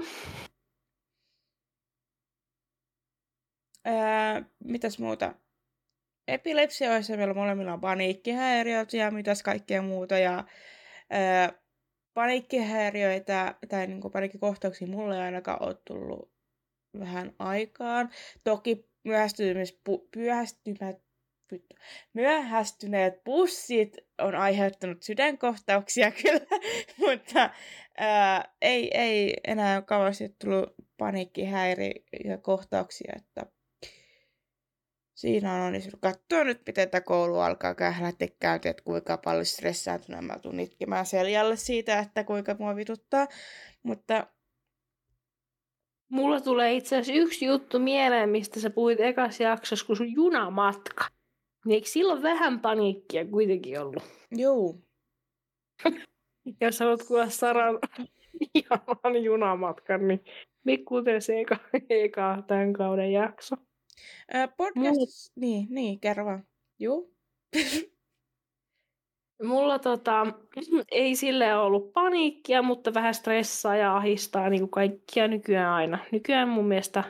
Öö, 3.87 4.41
mitäs 4.63 4.99
muuta? 4.99 5.35
Epilepsioissa 6.33 7.17
meillä 7.17 7.33
molemmilla 7.33 7.73
on 7.73 7.81
paniikkihäiriöt 7.81 8.93
ja 8.93 9.11
mitäs 9.11 9.43
kaikkea 9.43 9.81
muuta. 9.81 10.17
Ja 10.17 10.43
ää, 11.09 11.53
paniikkihäiriöitä 12.13 13.55
tai 13.69 13.87
niin 13.87 14.01
kuin 14.01 14.11
paniikkikohtauksia 14.11 14.87
mulle 14.87 15.15
ei 15.15 15.21
ainakaan 15.21 15.63
ole 15.63 15.75
tullut 15.85 16.31
vähän 16.99 17.33
aikaan. 17.39 18.09
Toki 18.43 18.89
myöhästymät, 19.03 19.69
myöhästyneet 22.13 23.23
bussit 23.23 23.97
on 24.17 24.35
aiheuttanut 24.35 25.03
sydänkohtauksia 25.03 26.11
kyllä, 26.23 26.45
mutta 26.97 27.49
ää, 27.97 28.53
ei, 28.61 28.97
ei 28.97 29.33
enää 29.47 29.81
kauheasti 29.81 30.35
tullut 30.39 30.73
paniikkihäiriökohtauksia, 30.97 33.13
että 33.15 33.45
siinä 35.21 35.53
on 35.53 35.61
onnistunut 35.61 36.01
katsoa 36.01 36.43
nyt, 36.43 36.61
miten 36.67 36.89
tämä 36.89 37.01
koulu 37.01 37.39
alkaa 37.39 37.75
kählätti 37.75 38.35
käynti, 38.39 38.69
että 38.69 38.83
kuinka 38.83 39.17
paljon 39.17 39.45
stressaantunut 39.45 40.25
mä 40.25 40.39
tuun 40.39 40.59
itkemään 40.59 41.05
seljalle 41.05 41.55
siitä, 41.55 41.99
että 41.99 42.23
kuinka 42.23 42.55
mua 42.59 42.75
vituttaa. 42.75 43.27
Mutta 43.83 44.27
Mulla 46.09 46.41
tulee 46.41 46.73
itse 46.73 46.97
asiassa 46.97 47.21
yksi 47.23 47.45
juttu 47.45 47.79
mieleen, 47.79 48.29
mistä 48.29 48.59
sä 48.59 48.69
puhuit 48.69 48.99
ekassa 48.99 49.43
jaksossa, 49.43 49.85
kun 49.85 49.95
sun 49.95 50.13
junamatka. 50.13 51.05
Niin 51.65 51.75
eikö 51.75 51.87
silloin 51.87 52.23
vähän 52.23 52.59
paniikkia 52.59 53.25
kuitenkin 53.25 53.81
ollut? 53.81 54.03
Joo. 54.31 54.75
Jos 56.61 56.79
haluat 56.79 57.03
kuulla 57.03 57.29
Saran 57.29 57.79
ihanan 58.55 59.23
junamatkan, 59.23 60.07
niin 60.07 60.23
Mikku 60.63 61.01
tee 61.01 61.21
se 61.21 61.41
eka, 61.41 61.57
eka 61.89 62.43
tämän 62.47 62.73
kauden 62.73 63.11
jakso. 63.11 63.55
Ää, 64.33 64.47
podcast... 64.47 64.75
Mulla... 64.75 65.05
Niin, 65.35 65.67
niin, 65.69 65.99
kerro 65.99 66.25
vaan. 66.25 66.43
Joo. 66.79 67.09
Mulla 69.43 69.79
tota, 69.79 70.27
ei 70.91 71.15
sille 71.15 71.55
ollut 71.55 71.93
paniikkia, 71.93 72.61
mutta 72.61 72.93
vähän 72.93 73.13
stressaa 73.13 73.75
ja 73.75 73.97
ahistaa 73.97 74.49
niin 74.49 74.59
kuin 74.59 74.71
kaikkia 74.71 75.27
nykyään 75.27 75.73
aina. 75.73 75.99
Nykyään 76.11 76.49
mun 76.49 76.65
mielestä 76.65 77.03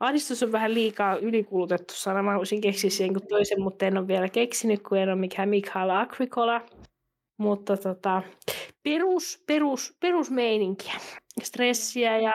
ahdistus 0.00 0.42
on 0.42 0.52
vähän 0.52 0.74
liikaa 0.74 1.16
ylikulutettu 1.16 1.94
sana. 1.94 2.22
Mä 2.22 2.36
voisin 2.36 2.60
keksiä 2.60 2.90
sen 2.90 3.12
toisen, 3.28 3.62
mutta 3.62 3.86
en 3.86 3.98
ole 3.98 4.06
vielä 4.06 4.28
keksinyt, 4.28 4.82
kun 4.82 4.98
en 4.98 5.08
ole 5.08 5.16
mikään 5.16 5.48
Mikhail 5.48 5.90
Agricola. 5.90 6.60
Mutta 7.38 7.76
tota, 7.76 8.22
perus, 8.82 9.44
perus, 9.46 9.96
perusmeininkiä. 10.00 10.94
Stressiä 11.42 12.18
ja 12.18 12.32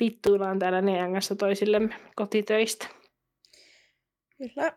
vittuillaan 0.00 0.58
täällä 0.58 0.82
Nean 0.82 1.12
kanssa 1.12 1.36
toisillemme 1.36 1.94
kotitöistä. 2.16 2.86
Kyllä. 4.38 4.72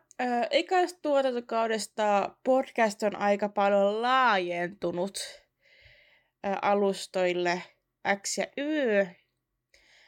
Ikäistä 0.52 1.00
tuotantokaudesta 1.02 2.36
podcast 2.44 3.04
on 3.04 3.16
aika 3.16 3.50
paljon 3.50 4.02
laajentunut 4.02 5.20
alustoille 6.62 7.62
X 8.16 8.38
ja 8.38 8.46
Y. 8.58 9.08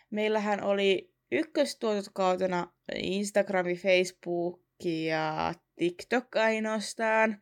Meillähän 0.10 0.64
oli 0.64 1.14
ykköstuotantokautena 1.32 2.74
Instagrami, 2.96 3.76
Facebook 3.76 4.62
ja 4.84 5.54
TikTok 5.76 6.36
ainoastaan. 6.36 7.42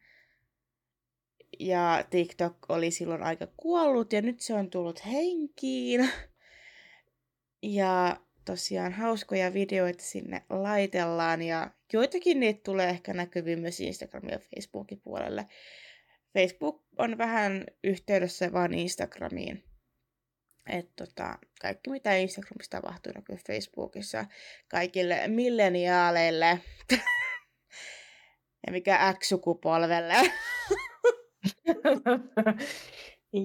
Ja 1.59 2.05
TikTok 2.09 2.57
oli 2.69 2.91
silloin 2.91 3.23
aika 3.23 3.47
kuollut 3.57 4.13
ja 4.13 4.21
nyt 4.21 4.39
se 4.39 4.53
on 4.53 4.69
tullut 4.69 5.05
henkiin. 5.05 6.09
Ja 7.63 8.17
tosiaan 8.45 8.93
hauskoja 8.93 9.53
videoita 9.53 10.03
sinne 10.03 10.43
laitellaan 10.49 11.41
ja 11.41 11.71
joitakin 11.93 12.39
niitä 12.39 12.61
tulee 12.63 12.89
ehkä 12.89 13.13
näkyviin 13.13 13.59
myös 13.59 13.79
Instagramin 13.79 14.31
ja 14.31 14.39
Facebookin 14.39 15.01
puolelle. 15.01 15.45
Facebook 16.33 16.83
on 16.97 17.17
vähän 17.17 17.65
yhteydessä 17.83 18.53
vaan 18.53 18.73
Instagramiin. 18.73 19.63
että 20.69 21.05
tota, 21.05 21.37
kaikki 21.61 21.89
mitä 21.89 22.15
Instagramissa 22.15 22.71
tapahtuu 22.71 23.13
näkyy 23.15 23.37
Facebookissa 23.47 24.25
kaikille 24.67 25.27
milleniaaleille 25.27 26.59
ja 28.67 28.71
mikä 28.71 29.13
X-sukupolvelle. 29.19 30.13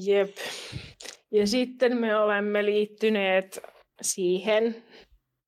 Jep. 0.07 0.37
Ja 1.31 1.47
sitten 1.47 1.97
me 1.97 2.17
olemme 2.17 2.65
liittyneet 2.65 3.72
siihen 4.03 4.85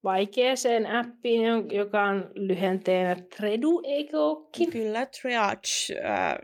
vaikeaseen 0.05 0.87
appiin, 0.87 1.43
joka 1.73 2.03
on 2.05 2.31
lyhenteenä 2.35 3.17
Tredu, 3.37 3.83
eikö 3.85 4.21
ookin? 4.21 4.71
Kyllä, 4.71 5.07
Triage. 5.07 5.69
Äh, 6.05 6.37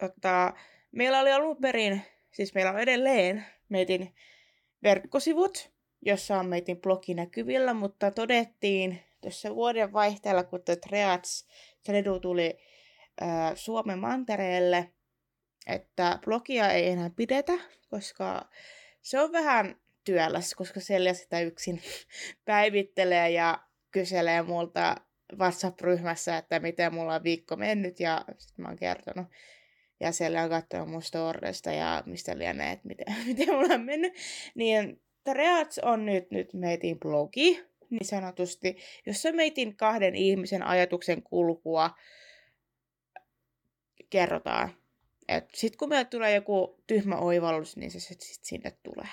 tota, 0.00 0.52
meillä 0.92 1.20
oli 1.20 1.32
alun 1.32 1.56
perin, 1.56 2.02
siis 2.30 2.54
meillä 2.54 2.70
on 2.70 2.80
edelleen 2.80 3.44
meitin 3.68 4.14
verkkosivut, 4.82 5.70
jossa 6.02 6.38
on 6.38 6.46
meitin 6.46 6.80
blogi 6.80 7.14
näkyvillä, 7.14 7.74
mutta 7.74 8.10
todettiin 8.10 9.00
tuossa 9.20 9.54
vuoden 9.54 9.92
vaihteella, 9.92 10.44
kun 10.44 10.62
Triage 10.88 11.28
Tredu 11.84 12.20
tuli 12.20 12.58
äh, 13.22 13.52
Suomen 13.54 13.98
mantereelle, 13.98 14.90
että 15.66 16.18
blogia 16.24 16.70
ei 16.70 16.88
enää 16.88 17.10
pidetä, 17.16 17.52
koska 17.90 18.48
se 19.02 19.20
on 19.20 19.32
vähän 19.32 19.76
työläs, 20.04 20.54
koska 20.54 20.80
Selja 20.80 21.14
sitä 21.14 21.40
yksin 21.40 21.82
päivittelee 22.44 23.30
ja 23.30 23.58
kyselee 23.90 24.42
multa 24.42 24.96
WhatsApp-ryhmässä, 25.38 26.36
että 26.36 26.60
miten 26.60 26.94
mulla 26.94 27.14
on 27.14 27.24
viikko 27.24 27.56
mennyt 27.56 28.00
ja 28.00 28.24
sitten 28.38 28.62
mä 28.62 28.68
oon 28.68 28.78
kertonut. 28.78 29.26
Ja 30.00 30.12
siellä 30.12 30.42
on 30.42 30.50
katsonut 30.50 30.90
mun 30.90 31.02
storesta 31.02 31.72
ja 31.72 32.02
mistä 32.06 32.38
lienee, 32.38 32.72
että 32.72 32.88
miten, 32.88 33.06
miten 33.26 33.54
mulla 33.54 33.74
on 33.74 33.84
mennyt. 33.84 34.14
Niin 34.54 35.02
Reats 35.32 35.78
on 35.78 36.06
nyt, 36.06 36.30
nyt 36.30 36.54
meitin 36.54 37.00
blogi, 37.00 37.64
niin 37.90 38.04
sanotusti, 38.04 38.76
jossa 39.06 39.32
meitin 39.32 39.76
kahden 39.76 40.14
ihmisen 40.14 40.62
ajatuksen 40.62 41.22
kulkua 41.22 41.90
kerrotaan. 44.10 44.70
Sitten 45.54 45.78
kun 45.78 45.88
meillä 45.88 46.04
tulee 46.04 46.34
joku 46.34 46.82
tyhmä 46.86 47.16
oivallus, 47.16 47.76
niin 47.76 47.90
se 47.90 48.00
sitten 48.00 48.28
sinne 48.42 48.72
tulee. 48.82 49.08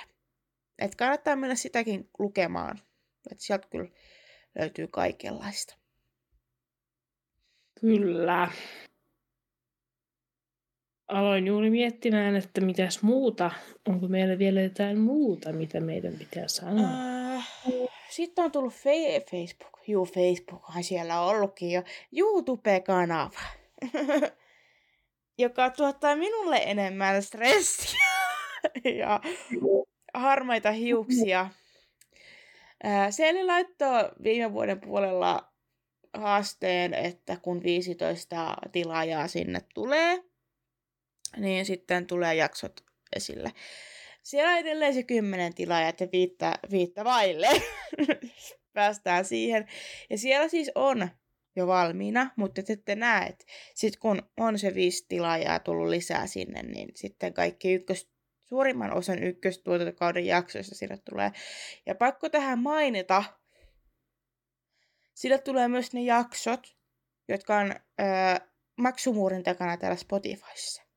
Et 0.79 0.95
kannattaa 0.95 1.35
mennä 1.35 1.55
sitäkin 1.55 2.09
lukemaan. 2.19 2.79
Et 3.31 3.39
sieltä 3.39 3.67
kyllä 3.69 3.89
löytyy 4.59 4.87
kaikenlaista. 4.87 5.75
Kyllä. 7.81 8.51
Aloin 11.07 11.47
juuri 11.47 11.69
miettimään, 11.69 12.35
että 12.35 12.61
mitäs 12.61 13.01
muuta. 13.01 13.51
Onko 13.87 14.07
meillä 14.07 14.39
vielä 14.39 14.61
jotain 14.61 14.97
muuta, 14.97 15.53
mitä 15.53 15.79
meidän 15.79 16.13
pitää 16.13 16.47
sanoa? 16.47 16.87
Äh, 17.37 17.47
sitten 18.09 18.45
on 18.45 18.51
tullut 18.51 18.73
fe- 18.73 19.31
Facebook. 19.31 19.87
Juu, 19.87 20.05
Facebookhan 20.05 20.83
siellä 20.83 21.21
on 21.21 21.27
ollutkin 21.35 21.71
jo. 21.71 21.83
YouTube-kanava. 22.11 23.39
joka 25.37 25.69
tuottaa 25.69 26.15
minulle 26.15 26.57
enemmän 26.57 27.23
stressiä. 27.23 28.07
ja 28.99 29.21
harmaita 30.19 30.71
hiuksia. 30.71 31.49
Seli 33.09 33.43
laittoi 33.43 34.11
viime 34.23 34.53
vuoden 34.53 34.81
puolella 34.81 35.53
haasteen, 36.13 36.93
että 36.93 37.37
kun 37.41 37.63
15 37.63 38.55
tilaajaa 38.71 39.27
sinne 39.27 39.61
tulee, 39.73 40.23
niin 41.37 41.65
sitten 41.65 42.07
tulee 42.07 42.35
jaksot 42.35 42.83
esille. 43.15 43.51
Siellä 44.23 44.51
on 44.51 44.57
edelleen 44.57 44.93
se 44.93 45.03
kymmenen 45.03 45.53
tilaajaa, 45.53 45.89
että 45.89 46.07
viittä, 46.11 46.59
viittä 46.71 47.03
vaille. 47.03 47.47
Päästään 48.73 49.25
siihen. 49.25 49.67
Ja 50.09 50.17
siellä 50.17 50.47
siis 50.47 50.71
on 50.75 51.09
jo 51.55 51.67
valmiina, 51.67 52.31
mutta 52.35 52.63
te 52.63 52.73
ette 52.73 52.95
näe, 52.95 53.37
sitten 53.75 53.99
kun 53.99 54.21
on 54.37 54.59
se 54.59 54.75
viisi 54.75 55.05
tilaajaa 55.07 55.59
tullut 55.59 55.89
lisää 55.89 56.27
sinne, 56.27 56.63
niin 56.63 56.89
sitten 56.95 57.33
kaikki 57.33 57.73
ykkös 57.73 58.09
suurimman 58.49 58.93
osan 58.93 59.23
ykköstuotantokauden 59.23 60.25
jaksoista 60.25 60.75
sinne 60.75 60.97
tulee. 61.09 61.31
Ja 61.85 61.95
pakko 61.95 62.29
tähän 62.29 62.59
mainita, 62.59 63.23
sille 65.13 65.37
tulee 65.37 65.67
myös 65.67 65.93
ne 65.93 66.01
jaksot, 66.01 66.75
jotka 67.27 67.57
on 67.57 67.71
öö, 67.71 68.47
maksumuurin 68.77 69.43
takana 69.43 69.77
täällä 69.77 69.95
Spotifyssa. 69.95 70.87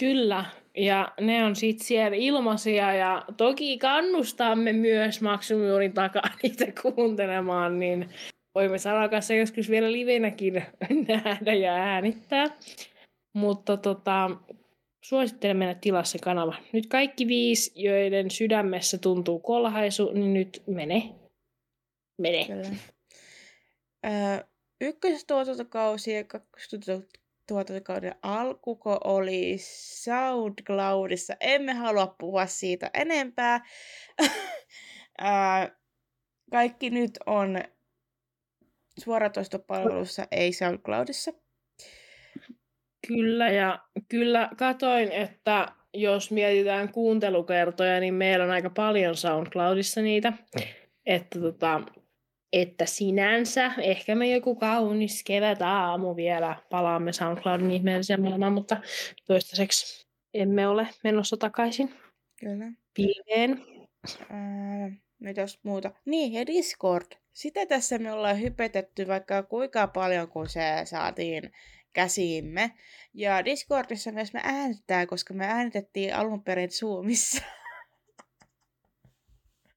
Kyllä, 0.00 0.44
ja 0.76 1.12
ne 1.20 1.44
on 1.44 1.56
sitten 1.56 1.86
siellä 1.86 2.16
ilmaisia 2.16 2.94
ja 2.94 3.24
toki 3.36 3.78
kannustamme 3.78 4.72
myös 4.72 5.20
maksumuurin 5.20 5.92
takaa 5.92 6.30
niitä 6.42 6.64
kuuntelemaan, 6.82 7.78
niin 7.78 8.08
voimme 8.54 8.78
sanoa 8.78 9.08
kanssa 9.08 9.34
joskus 9.34 9.70
vielä 9.70 9.92
livenäkin 9.92 10.62
nähdä 11.08 11.54
ja 11.54 11.74
äänittää. 11.74 12.46
Mutta 13.32 13.76
tota, 13.76 14.30
Suosittelen 15.04 15.56
mennä 15.56 15.74
tilassa 15.74 16.18
kanava. 16.22 16.54
Nyt 16.72 16.86
kaikki 16.86 17.26
viisi, 17.26 17.72
joiden 17.74 18.30
sydämessä 18.30 18.98
tuntuu 18.98 19.40
kolhaisu, 19.40 20.12
niin 20.12 20.34
nyt 20.34 20.62
mene. 20.66 21.14
Mene. 22.18 22.44
Kyllä. 22.46 22.68
Öö, 24.06 24.44
ykköstuotantokausi 24.80 26.12
ja 26.12 26.24
kakkostuotantokauden 26.24 28.14
alkuko 28.22 28.98
oli 29.04 29.56
SoundCloudissa. 30.02 31.34
Emme 31.40 31.72
halua 31.72 32.14
puhua 32.18 32.46
siitä 32.46 32.90
enempää. 32.94 33.66
öö, 35.22 35.28
kaikki 36.50 36.90
nyt 36.90 37.18
on 37.26 37.58
suoratoistopalvelussa, 39.00 40.26
ei 40.30 40.52
SoundCloudissa. 40.52 41.32
Kyllä, 43.06 43.50
ja 43.50 43.78
kyllä 44.08 44.50
katoin, 44.56 45.12
että 45.12 45.66
jos 45.94 46.30
mietitään 46.30 46.92
kuuntelukertoja, 46.92 48.00
niin 48.00 48.14
meillä 48.14 48.44
on 48.44 48.50
aika 48.50 48.70
paljon 48.70 49.16
SoundCloudissa 49.16 50.00
niitä. 50.00 50.32
Että 51.06 51.40
tota, 51.40 51.80
että 52.52 52.86
sinänsä 52.86 53.72
ehkä 53.78 54.14
me 54.14 54.30
joku 54.30 54.54
kaunis 54.54 55.24
kevät 55.24 55.62
aamu 55.62 56.16
vielä 56.16 56.56
palaamme 56.70 57.12
SoundCloudin 57.12 57.70
ihmeelliseen 57.70 58.22
maailmaan, 58.22 58.52
mutta 58.52 58.76
toistaiseksi 59.26 60.08
emme 60.34 60.68
ole 60.68 60.88
menossa 61.04 61.36
takaisin 61.36 61.94
Kyllä. 62.40 62.64
pilveen. 62.94 63.64
Ää, 64.30 64.90
mitäs 65.18 65.58
muuta? 65.62 65.90
Niin, 66.04 66.32
ja 66.32 66.46
Discord. 66.46 67.06
Sitä 67.32 67.66
tässä 67.66 67.98
me 67.98 68.12
ollaan 68.12 68.40
hypetetty 68.40 69.06
vaikka 69.06 69.42
kuinka 69.42 69.86
paljon, 69.86 70.28
kun 70.28 70.48
se 70.48 70.60
saatiin 70.84 71.52
käsiimme. 71.92 72.70
Ja 73.14 73.44
Discordissa 73.44 74.12
myös 74.12 74.32
me 74.32 74.40
äänitetään, 74.44 75.06
koska 75.06 75.34
me 75.34 75.46
äänitettiin 75.46 76.14
alun 76.14 76.42
perin 76.42 76.70
Zoomissa. 76.70 77.42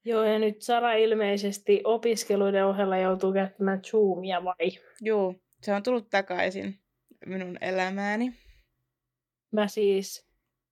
Joo, 0.06 0.24
ja 0.24 0.40
nyt 0.40 0.62
Sara 0.62 0.94
ilmeisesti 0.94 1.82
opiskeluiden 1.84 2.66
ohella 2.66 2.98
joutuu 2.98 3.34
käyttämään 3.34 3.82
Zoomia 3.84 4.44
vai? 4.44 4.72
Joo, 5.02 5.36
se 5.62 5.74
on 5.74 5.84
tullut 5.84 6.10
takaisin 6.10 6.80
minun 7.26 7.58
elämääni. 7.62 8.34
Mä 9.52 9.68
siis, 9.68 10.28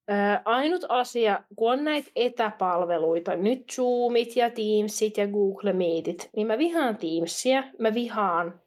ää, 0.08 0.42
ainut 0.44 0.84
asia, 0.88 1.44
kun 1.56 1.72
on 1.72 1.84
näitä 1.84 2.10
etäpalveluita, 2.16 3.36
nyt 3.36 3.72
Zoomit 3.72 4.36
ja 4.36 4.50
Teamsit 4.50 5.16
ja 5.16 5.26
Google 5.26 5.72
Meetit, 5.72 6.30
niin 6.36 6.46
mä 6.46 6.58
vihaan 6.58 6.96
Teamsia, 6.96 7.64
mä 7.78 7.94
vihaan 7.94 8.60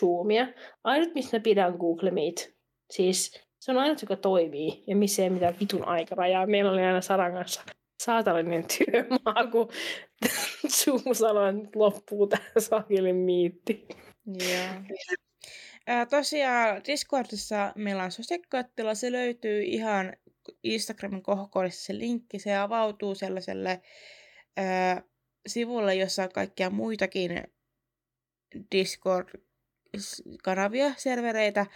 Zoomia. 0.00 0.46
Ainut, 0.84 1.14
mistä 1.14 1.36
mä 1.36 1.42
pidän 1.42 1.76
Google 1.76 2.10
Meet. 2.10 2.56
Siis 2.90 3.40
se 3.60 3.70
on 3.72 3.78
ainut, 3.78 4.02
joka 4.02 4.16
toimii 4.16 4.84
ja 4.86 4.96
missä 4.96 5.22
ei 5.22 5.30
mitään 5.30 5.56
vitun 5.60 5.84
aikarajaa. 5.84 6.46
Meillä 6.46 6.72
oli 6.72 6.82
aina 6.82 7.00
Saran 7.00 7.32
kanssa 7.32 7.62
saatalinen 8.02 8.64
työmaa, 8.78 9.50
kun 9.52 9.68
Zoom 10.76 11.02
sanoi, 11.12 11.48
että 11.48 11.78
loppuu 11.78 12.26
tämä 12.26 12.42
sakelin 12.58 13.16
miitti. 13.16 13.88
Ää, 15.86 16.06
tosiaan 16.06 16.82
Discordissa 16.86 17.72
meillä 17.76 18.04
on 18.04 18.12
sosekkattila, 18.12 18.94
se 18.94 19.12
löytyy 19.12 19.62
ihan 19.62 20.16
Instagramin 20.62 21.22
kohokohdissa 21.22 21.84
se 21.84 21.98
linkki, 21.98 22.38
se 22.38 22.56
avautuu 22.56 23.14
sellaiselle 23.14 23.80
ää, 24.56 25.02
sivulle, 25.46 25.94
jossa 25.94 26.22
on 26.22 26.32
kaikkia 26.34 26.70
muitakin 26.70 27.44
Discord-kanavia, 29.92 30.94
servereitä, 30.96 31.66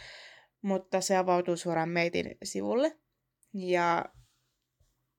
mutta 0.63 1.01
se 1.01 1.17
avautuu 1.17 1.57
suoraan 1.57 1.89
meitin 1.89 2.37
sivulle. 2.45 2.99
Ja 3.55 4.05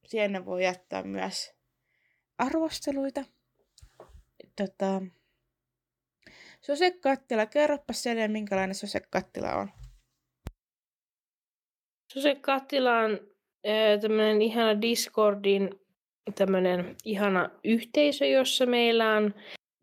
sinne 0.06 0.46
voi 0.46 0.64
jättää 0.64 1.04
myös 1.04 1.54
arvosteluita. 2.38 3.26
Tota, 4.56 5.02
Sosekattila, 6.62 7.46
kerropa 7.46 7.94
sen, 7.94 8.32
minkälainen 8.32 8.76
sosekattila 8.76 9.56
on. 9.56 9.70
Sosekattila 12.14 13.00
on 13.00 13.20
tämmöinen 14.02 14.42
ihana 14.42 14.82
Discordin 14.82 15.70
tämmöinen 16.36 16.96
ihana 17.04 17.50
yhteisö, 17.64 18.26
jossa 18.26 18.66
meillä 18.66 19.16
on 19.16 19.34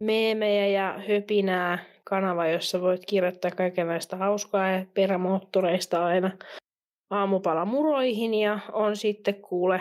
meemejä 0.00 0.66
ja 0.66 1.00
höpinää 1.08 1.91
kanava, 2.12 2.46
jossa 2.46 2.80
voit 2.80 3.06
kirjoittaa 3.06 3.50
kaikenlaista 3.50 4.16
hauskaa 4.16 4.70
ja 4.70 4.84
perämoottoreista 4.94 6.04
aina 6.04 6.30
aamupalamuroihin 7.10 8.34
ja 8.34 8.58
on 8.72 8.96
sitten 8.96 9.34
kuule 9.34 9.80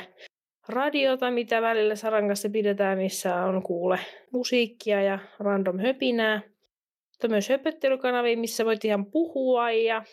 radiota, 0.67 1.31
mitä 1.31 1.61
välillä 1.61 1.95
Saran 1.95 2.27
kanssa 2.27 2.49
pidetään, 2.49 2.97
missä 2.97 3.35
on 3.35 3.63
kuule 3.63 3.99
musiikkia 4.31 5.01
ja 5.01 5.19
random 5.39 5.79
höpinää. 5.79 6.41
Mutta 7.09 7.27
myös 7.27 7.49
höpöttelykanavia, 7.49 8.37
missä 8.37 8.65
voit 8.65 8.85
ihan 8.85 9.05
puhua 9.05 9.71
ja 9.71 10.03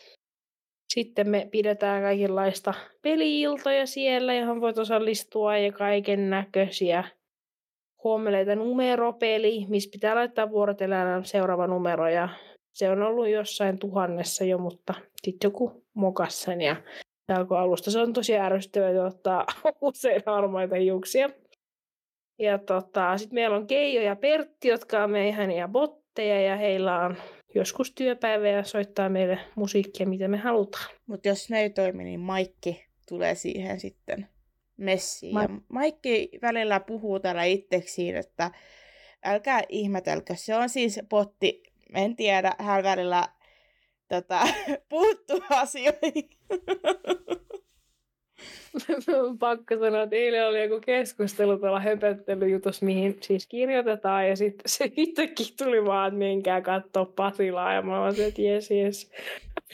sitten 0.89 1.29
me 1.29 1.49
pidetään 1.51 2.03
kaikenlaista 2.03 2.75
peliiltoja 3.03 3.87
siellä, 3.87 4.35
johon 4.35 4.61
voit 4.61 4.79
osallistua 4.79 5.59
ja 5.59 5.73
kaiken 5.73 6.31
näköisiä 6.31 7.05
huomeleita 8.05 8.55
numeropeli, 8.55 9.67
missä 9.69 9.91
pitää 9.93 10.15
laittaa 10.15 10.51
vuorotellen 10.51 11.25
seuraava 11.25 11.67
numero 11.67 12.09
ja 12.09 12.29
se 12.73 12.91
on 12.91 13.03
ollut 13.03 13.29
jossain 13.29 13.79
tuhannessa 13.79 14.45
jo, 14.45 14.59
mutta 14.59 14.95
sitten 15.23 15.49
joku 15.49 15.85
mokas 15.95 16.43
sen 16.43 16.61
ja 16.61 16.77
alusta. 17.59 17.91
Se 17.91 17.99
on 17.99 18.13
tosi 18.13 18.39
ärsyttävää, 18.39 19.07
ottaa 19.07 19.47
usein 19.81 20.23
harmaita 20.27 20.77
hiuksia. 20.77 21.31
Ja 22.39 22.59
tota, 22.59 23.19
sitten 23.19 23.35
meillä 23.35 23.57
on 23.57 23.67
Keijo 23.67 24.03
ja 24.03 24.17
Pertti, 24.17 24.69
jotka 24.69 25.05
on 25.05 25.11
meidän 25.11 25.51
ja 25.51 25.69
botteja 25.69 26.41
ja 26.41 26.57
heillä 26.57 26.99
on 26.99 27.17
joskus 27.55 27.93
työpäivä 27.95 28.49
ja 28.49 28.65
soittaa 28.65 29.09
meille 29.09 29.39
musiikkia, 29.55 30.07
mitä 30.07 30.29
me 30.29 30.37
halutaan. 30.37 30.95
Mutta 31.07 31.29
jos 31.29 31.51
ne 31.51 31.61
ei 31.61 31.71
toimi, 31.71 32.05
niin 32.05 32.21
Maikki 32.21 32.85
tulee 33.09 33.35
siihen 33.35 33.81
sitten 33.81 34.29
messiin. 34.79 35.35
Ma- 35.35 35.43
ja 35.43 35.49
Maikki 35.69 36.31
välillä 36.43 36.81
puhuu 36.81 37.21
täällä 37.21 37.45
itseksiin, 37.45 38.17
että 38.17 38.51
älkää 39.25 39.63
ihmetelkö, 39.69 40.35
se 40.37 40.55
on 40.55 40.69
siis 40.69 41.01
potti, 41.09 41.63
en 41.95 42.17
tiedä, 42.17 42.55
hän 42.59 42.83
välillä 42.85 43.29
tota, 44.09 44.41
puuttuu 44.89 45.41
asioihin. 45.51 46.31
Pakko 49.39 49.79
sanoa, 49.79 50.03
että 50.03 50.17
eilen 50.17 50.49
oli 50.49 50.63
joku 50.63 50.81
keskustelu 50.81 51.59
tuolla 51.59 51.81
höpöttelyjutus, 51.81 52.83
mihin 52.83 53.17
siis 53.23 53.47
kirjoitetaan, 53.47 54.29
ja 54.29 54.37
sitten 54.37 54.69
se 54.69 54.93
itsekin 54.97 55.47
tuli 55.59 55.85
vaan, 55.85 56.09
että 56.09 56.19
menkää 56.19 56.61
katsoa 56.61 57.05
Pasilaa, 57.05 57.73
ja 57.73 57.83
mä 57.83 58.05
olin 58.05 58.23
että 58.23 58.43
jes, 58.43 58.71
jes. 58.71 59.11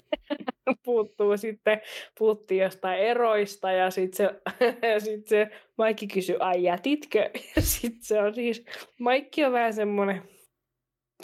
Puuttuu 0.85 1.37
sitten, 1.37 1.81
puhuttiin 2.19 2.63
jostain 2.63 2.99
eroista, 3.01 3.73
ja 3.73 3.91
sitten 3.91 4.17
se, 4.17 4.35
ja 4.89 5.01
sit 5.07 5.27
se 5.27 5.51
Maikki 5.79 6.07
kysyi, 6.07 6.37
ai 6.41 6.63
jätitkö? 6.63 7.31
Ja 7.57 7.63
sitten 7.63 8.03
se 8.03 8.21
on 8.21 8.35
siis, 8.35 8.65
Maikki 8.99 9.45
on 9.45 9.53
vähän 9.53 9.75
semmoinen 9.75 10.23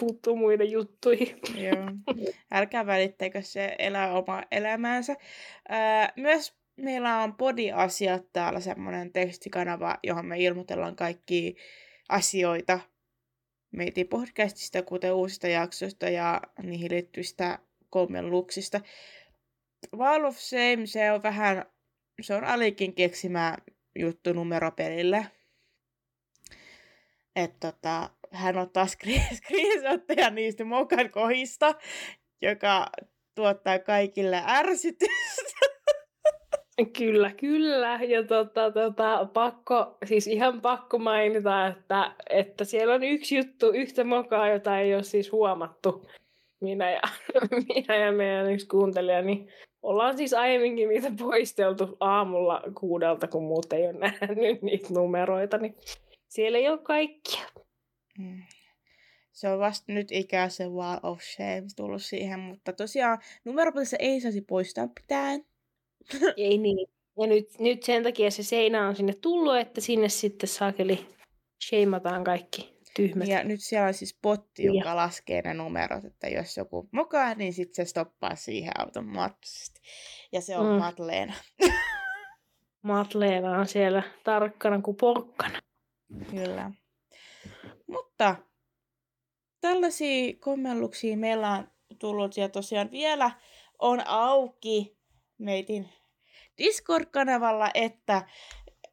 puuttuu 0.00 0.37
muiden 0.37 0.70
juttuihin. 0.70 1.37
Joo. 1.55 2.16
Älkää 2.53 2.87
välittäkö 2.87 3.42
se 3.42 3.76
elää 3.79 4.12
omaa 4.12 4.42
elämäänsä. 4.50 5.16
Öö, 5.70 5.79
myös 6.16 6.60
meillä 6.81 7.19
on 7.19 7.35
podiasiat 7.35 8.33
täällä 8.33 8.61
semmoinen 8.61 9.12
tekstikanava, 9.12 9.99
johon 10.03 10.27
me 10.27 10.38
ilmoitellaan 10.38 10.97
kaikki 10.97 11.57
asioita 12.09 12.81
meitin 13.73 14.09
podcastista, 14.09 14.83
kuten 14.83 15.12
uusista 15.12 15.49
jaksoista 15.49 16.09
ja 16.09 16.40
niihin 16.62 16.90
liittyvistä 16.90 17.59
kommelluksista. 17.90 18.81
Wall 19.97 20.25
of 20.25 20.37
Shame, 20.37 20.87
se 20.87 21.12
on 21.12 21.23
vähän, 21.23 21.64
se 22.21 22.35
on 22.35 22.45
Alikin 22.45 22.95
keksimä 22.95 23.57
juttu 23.99 24.33
numeropelille. 24.33 25.27
Että 27.37 27.73
tota, 27.73 28.11
hän 28.33 28.59
ottaa 28.59 28.87
screenshotteja 29.35 30.31
niistä 30.31 30.64
mokan 30.64 31.11
kohista, 31.11 31.75
joka 32.43 32.87
tuottaa 33.35 33.79
kaikille 33.79 34.43
ärsytystä. 34.47 35.11
Kyllä, 36.87 37.31
kyllä. 37.31 37.99
Ja 38.09 38.27
tota, 38.27 38.71
tota, 38.71 39.29
pakko, 39.35 39.99
siis 40.05 40.27
ihan 40.27 40.61
pakko 40.61 40.99
mainita, 40.99 41.66
että, 41.66 42.14
että 42.31 42.64
siellä 42.64 42.95
on 42.95 43.05
yksi 43.05 43.37
juttu, 43.37 43.71
yhtä 43.71 44.05
mokaa, 44.05 44.49
jota 44.49 44.79
ei 44.79 44.95
ole 44.95 45.03
siis 45.03 45.33
huomattu. 45.33 46.07
Minä 46.61 46.90
ja, 46.90 47.01
minä 47.69 47.97
ja 47.97 48.12
meidän 48.12 48.53
yksi 48.53 48.66
kuuntelija, 48.66 49.23
niin 49.23 49.49
ollaan 49.83 50.16
siis 50.16 50.35
aiemminkin 50.35 50.88
niitä 50.88 51.12
poisteltu 51.19 51.97
aamulla 52.01 52.62
kuudelta, 52.81 53.29
kun 53.29 53.43
muut 53.43 53.73
ei 53.73 53.87
ole 53.87 53.93
nähnyt 53.93 54.62
niitä 54.62 54.95
numeroita, 54.95 55.59
niin 55.59 55.77
siellä 56.29 56.59
ei 56.59 56.69
ole 56.69 56.79
kaikkia. 56.79 57.47
Mm. 58.19 58.43
Se 59.33 59.49
on 59.49 59.59
vasta 59.59 59.93
nyt 59.93 60.12
ikää 60.12 60.49
se 60.49 60.69
wall 60.69 60.99
of 61.03 61.21
shame 61.21 61.66
tullut 61.77 62.03
siihen, 62.03 62.40
mutta 62.40 62.73
tosiaan 62.73 63.19
numeropelissa 63.45 63.97
ei 63.97 64.21
saisi 64.21 64.40
poistaa 64.40 64.88
pitään. 65.01 65.40
ei 66.37 66.59
niin. 66.59 66.88
Ja 67.20 67.27
nyt, 67.27 67.59
nyt 67.59 67.83
sen 67.83 68.03
takia 68.03 68.31
se 68.31 68.42
seinä 68.42 68.88
on 68.88 68.96
sinne 68.96 69.14
tullut, 69.14 69.57
että 69.57 69.81
sinne 69.81 70.09
sitten 70.09 70.49
saakeli 70.49 71.07
sheimataan 71.68 72.25
kaikki 72.25 72.81
tyhmät. 72.96 73.29
Ja 73.29 73.44
nyt 73.44 73.61
siellä 73.61 73.87
on 73.87 73.94
siis 73.94 74.18
potti, 74.23 74.64
joka 74.64 74.88
ja. 74.88 74.96
laskee 74.96 75.42
ne 75.42 75.55
numerot, 75.55 76.05
että 76.05 76.29
jos 76.29 76.57
joku 76.57 76.88
mokaa, 76.92 77.35
niin 77.35 77.53
sitten 77.53 77.75
se 77.75 77.90
stoppaa 77.90 78.35
siihen 78.35 78.81
automaattisesti. 78.81 79.81
Ja 80.33 80.40
se 80.40 80.57
on 80.57 80.66
mm. 80.66 80.79
Matleena. 80.79 81.35
Matleena 82.83 83.59
on 83.59 83.66
siellä 83.66 84.03
tarkkana 84.25 84.81
kuin 84.81 84.96
porkkana. 84.96 85.61
Kyllä. 86.31 86.70
Mutta 87.87 88.37
tällaisia 89.61 90.35
kommelluksia 90.40 91.16
meillä 91.16 91.51
on 91.51 91.68
tullut 91.99 92.37
ja 92.37 92.49
tosiaan 92.49 92.90
vielä 92.90 93.31
on 93.79 94.03
auki 94.07 94.96
meitin 95.38 95.88
Discord-kanavalla, 96.59 97.71
että 97.75 98.23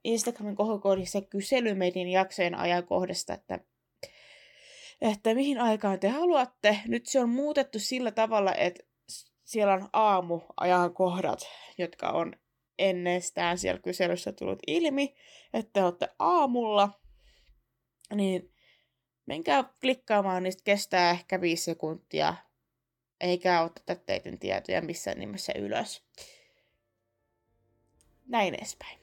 Instagramin 0.03 0.55
kohokohdissa 0.55 1.21
kysely 1.21 1.73
meidän 1.73 2.07
jaksojen 2.07 2.55
ajankohdasta, 2.55 3.33
että 3.33 3.59
että 5.01 5.35
mihin 5.35 5.61
aikaan 5.61 5.99
te 5.99 6.07
haluatte. 6.07 6.79
Nyt 6.87 7.05
se 7.05 7.19
on 7.19 7.29
muutettu 7.29 7.79
sillä 7.79 8.11
tavalla, 8.11 8.53
että 8.55 8.83
siellä 9.45 9.73
on 9.73 9.89
aamuajankohdat, 9.93 11.39
jotka 11.77 12.09
on 12.09 12.33
ennestään 12.79 13.57
siellä 13.57 13.81
kyselyssä 13.81 14.31
tullut 14.31 14.59
ilmi, 14.67 15.15
että 15.53 15.85
olette 15.85 16.07
aamulla, 16.19 16.89
niin 18.15 18.53
menkää 19.25 19.63
klikkaamaan, 19.81 20.43
niistä 20.43 20.63
kestää 20.63 21.11
ehkä 21.11 21.41
viisi 21.41 21.63
sekuntia, 21.63 22.33
eikä 23.21 23.61
oteta 23.61 23.95
teidän 23.95 24.39
tietoja 24.39 24.81
missään 24.81 25.19
nimessä 25.19 25.53
ylös. 25.55 26.03
Näin 28.27 28.55
edespäin. 28.55 28.99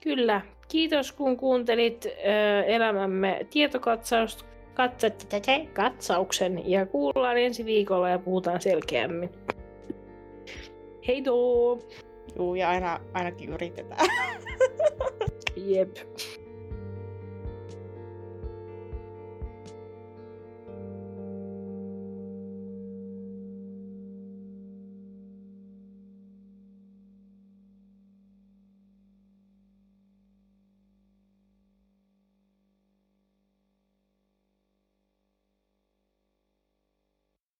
Kyllä. 0.00 0.40
Kiitos 0.68 1.12
kun 1.12 1.36
kuuntelit 1.36 2.06
ö, 2.06 2.64
elämämme 2.64 3.46
tietokatsausta 3.50 4.44
katsauksen 5.72 6.70
ja 6.70 6.86
kuullaan 6.86 7.38
ensi 7.38 7.64
viikolla 7.64 8.08
ja 8.08 8.18
puhutaan 8.18 8.60
selkeämmin. 8.60 9.30
Heidoo! 11.06 11.78
Juu, 12.36 12.54
ja 12.54 12.68
aina, 12.68 13.00
ainakin 13.14 13.52
yritetään. 13.52 14.06
Jep. 15.56 15.96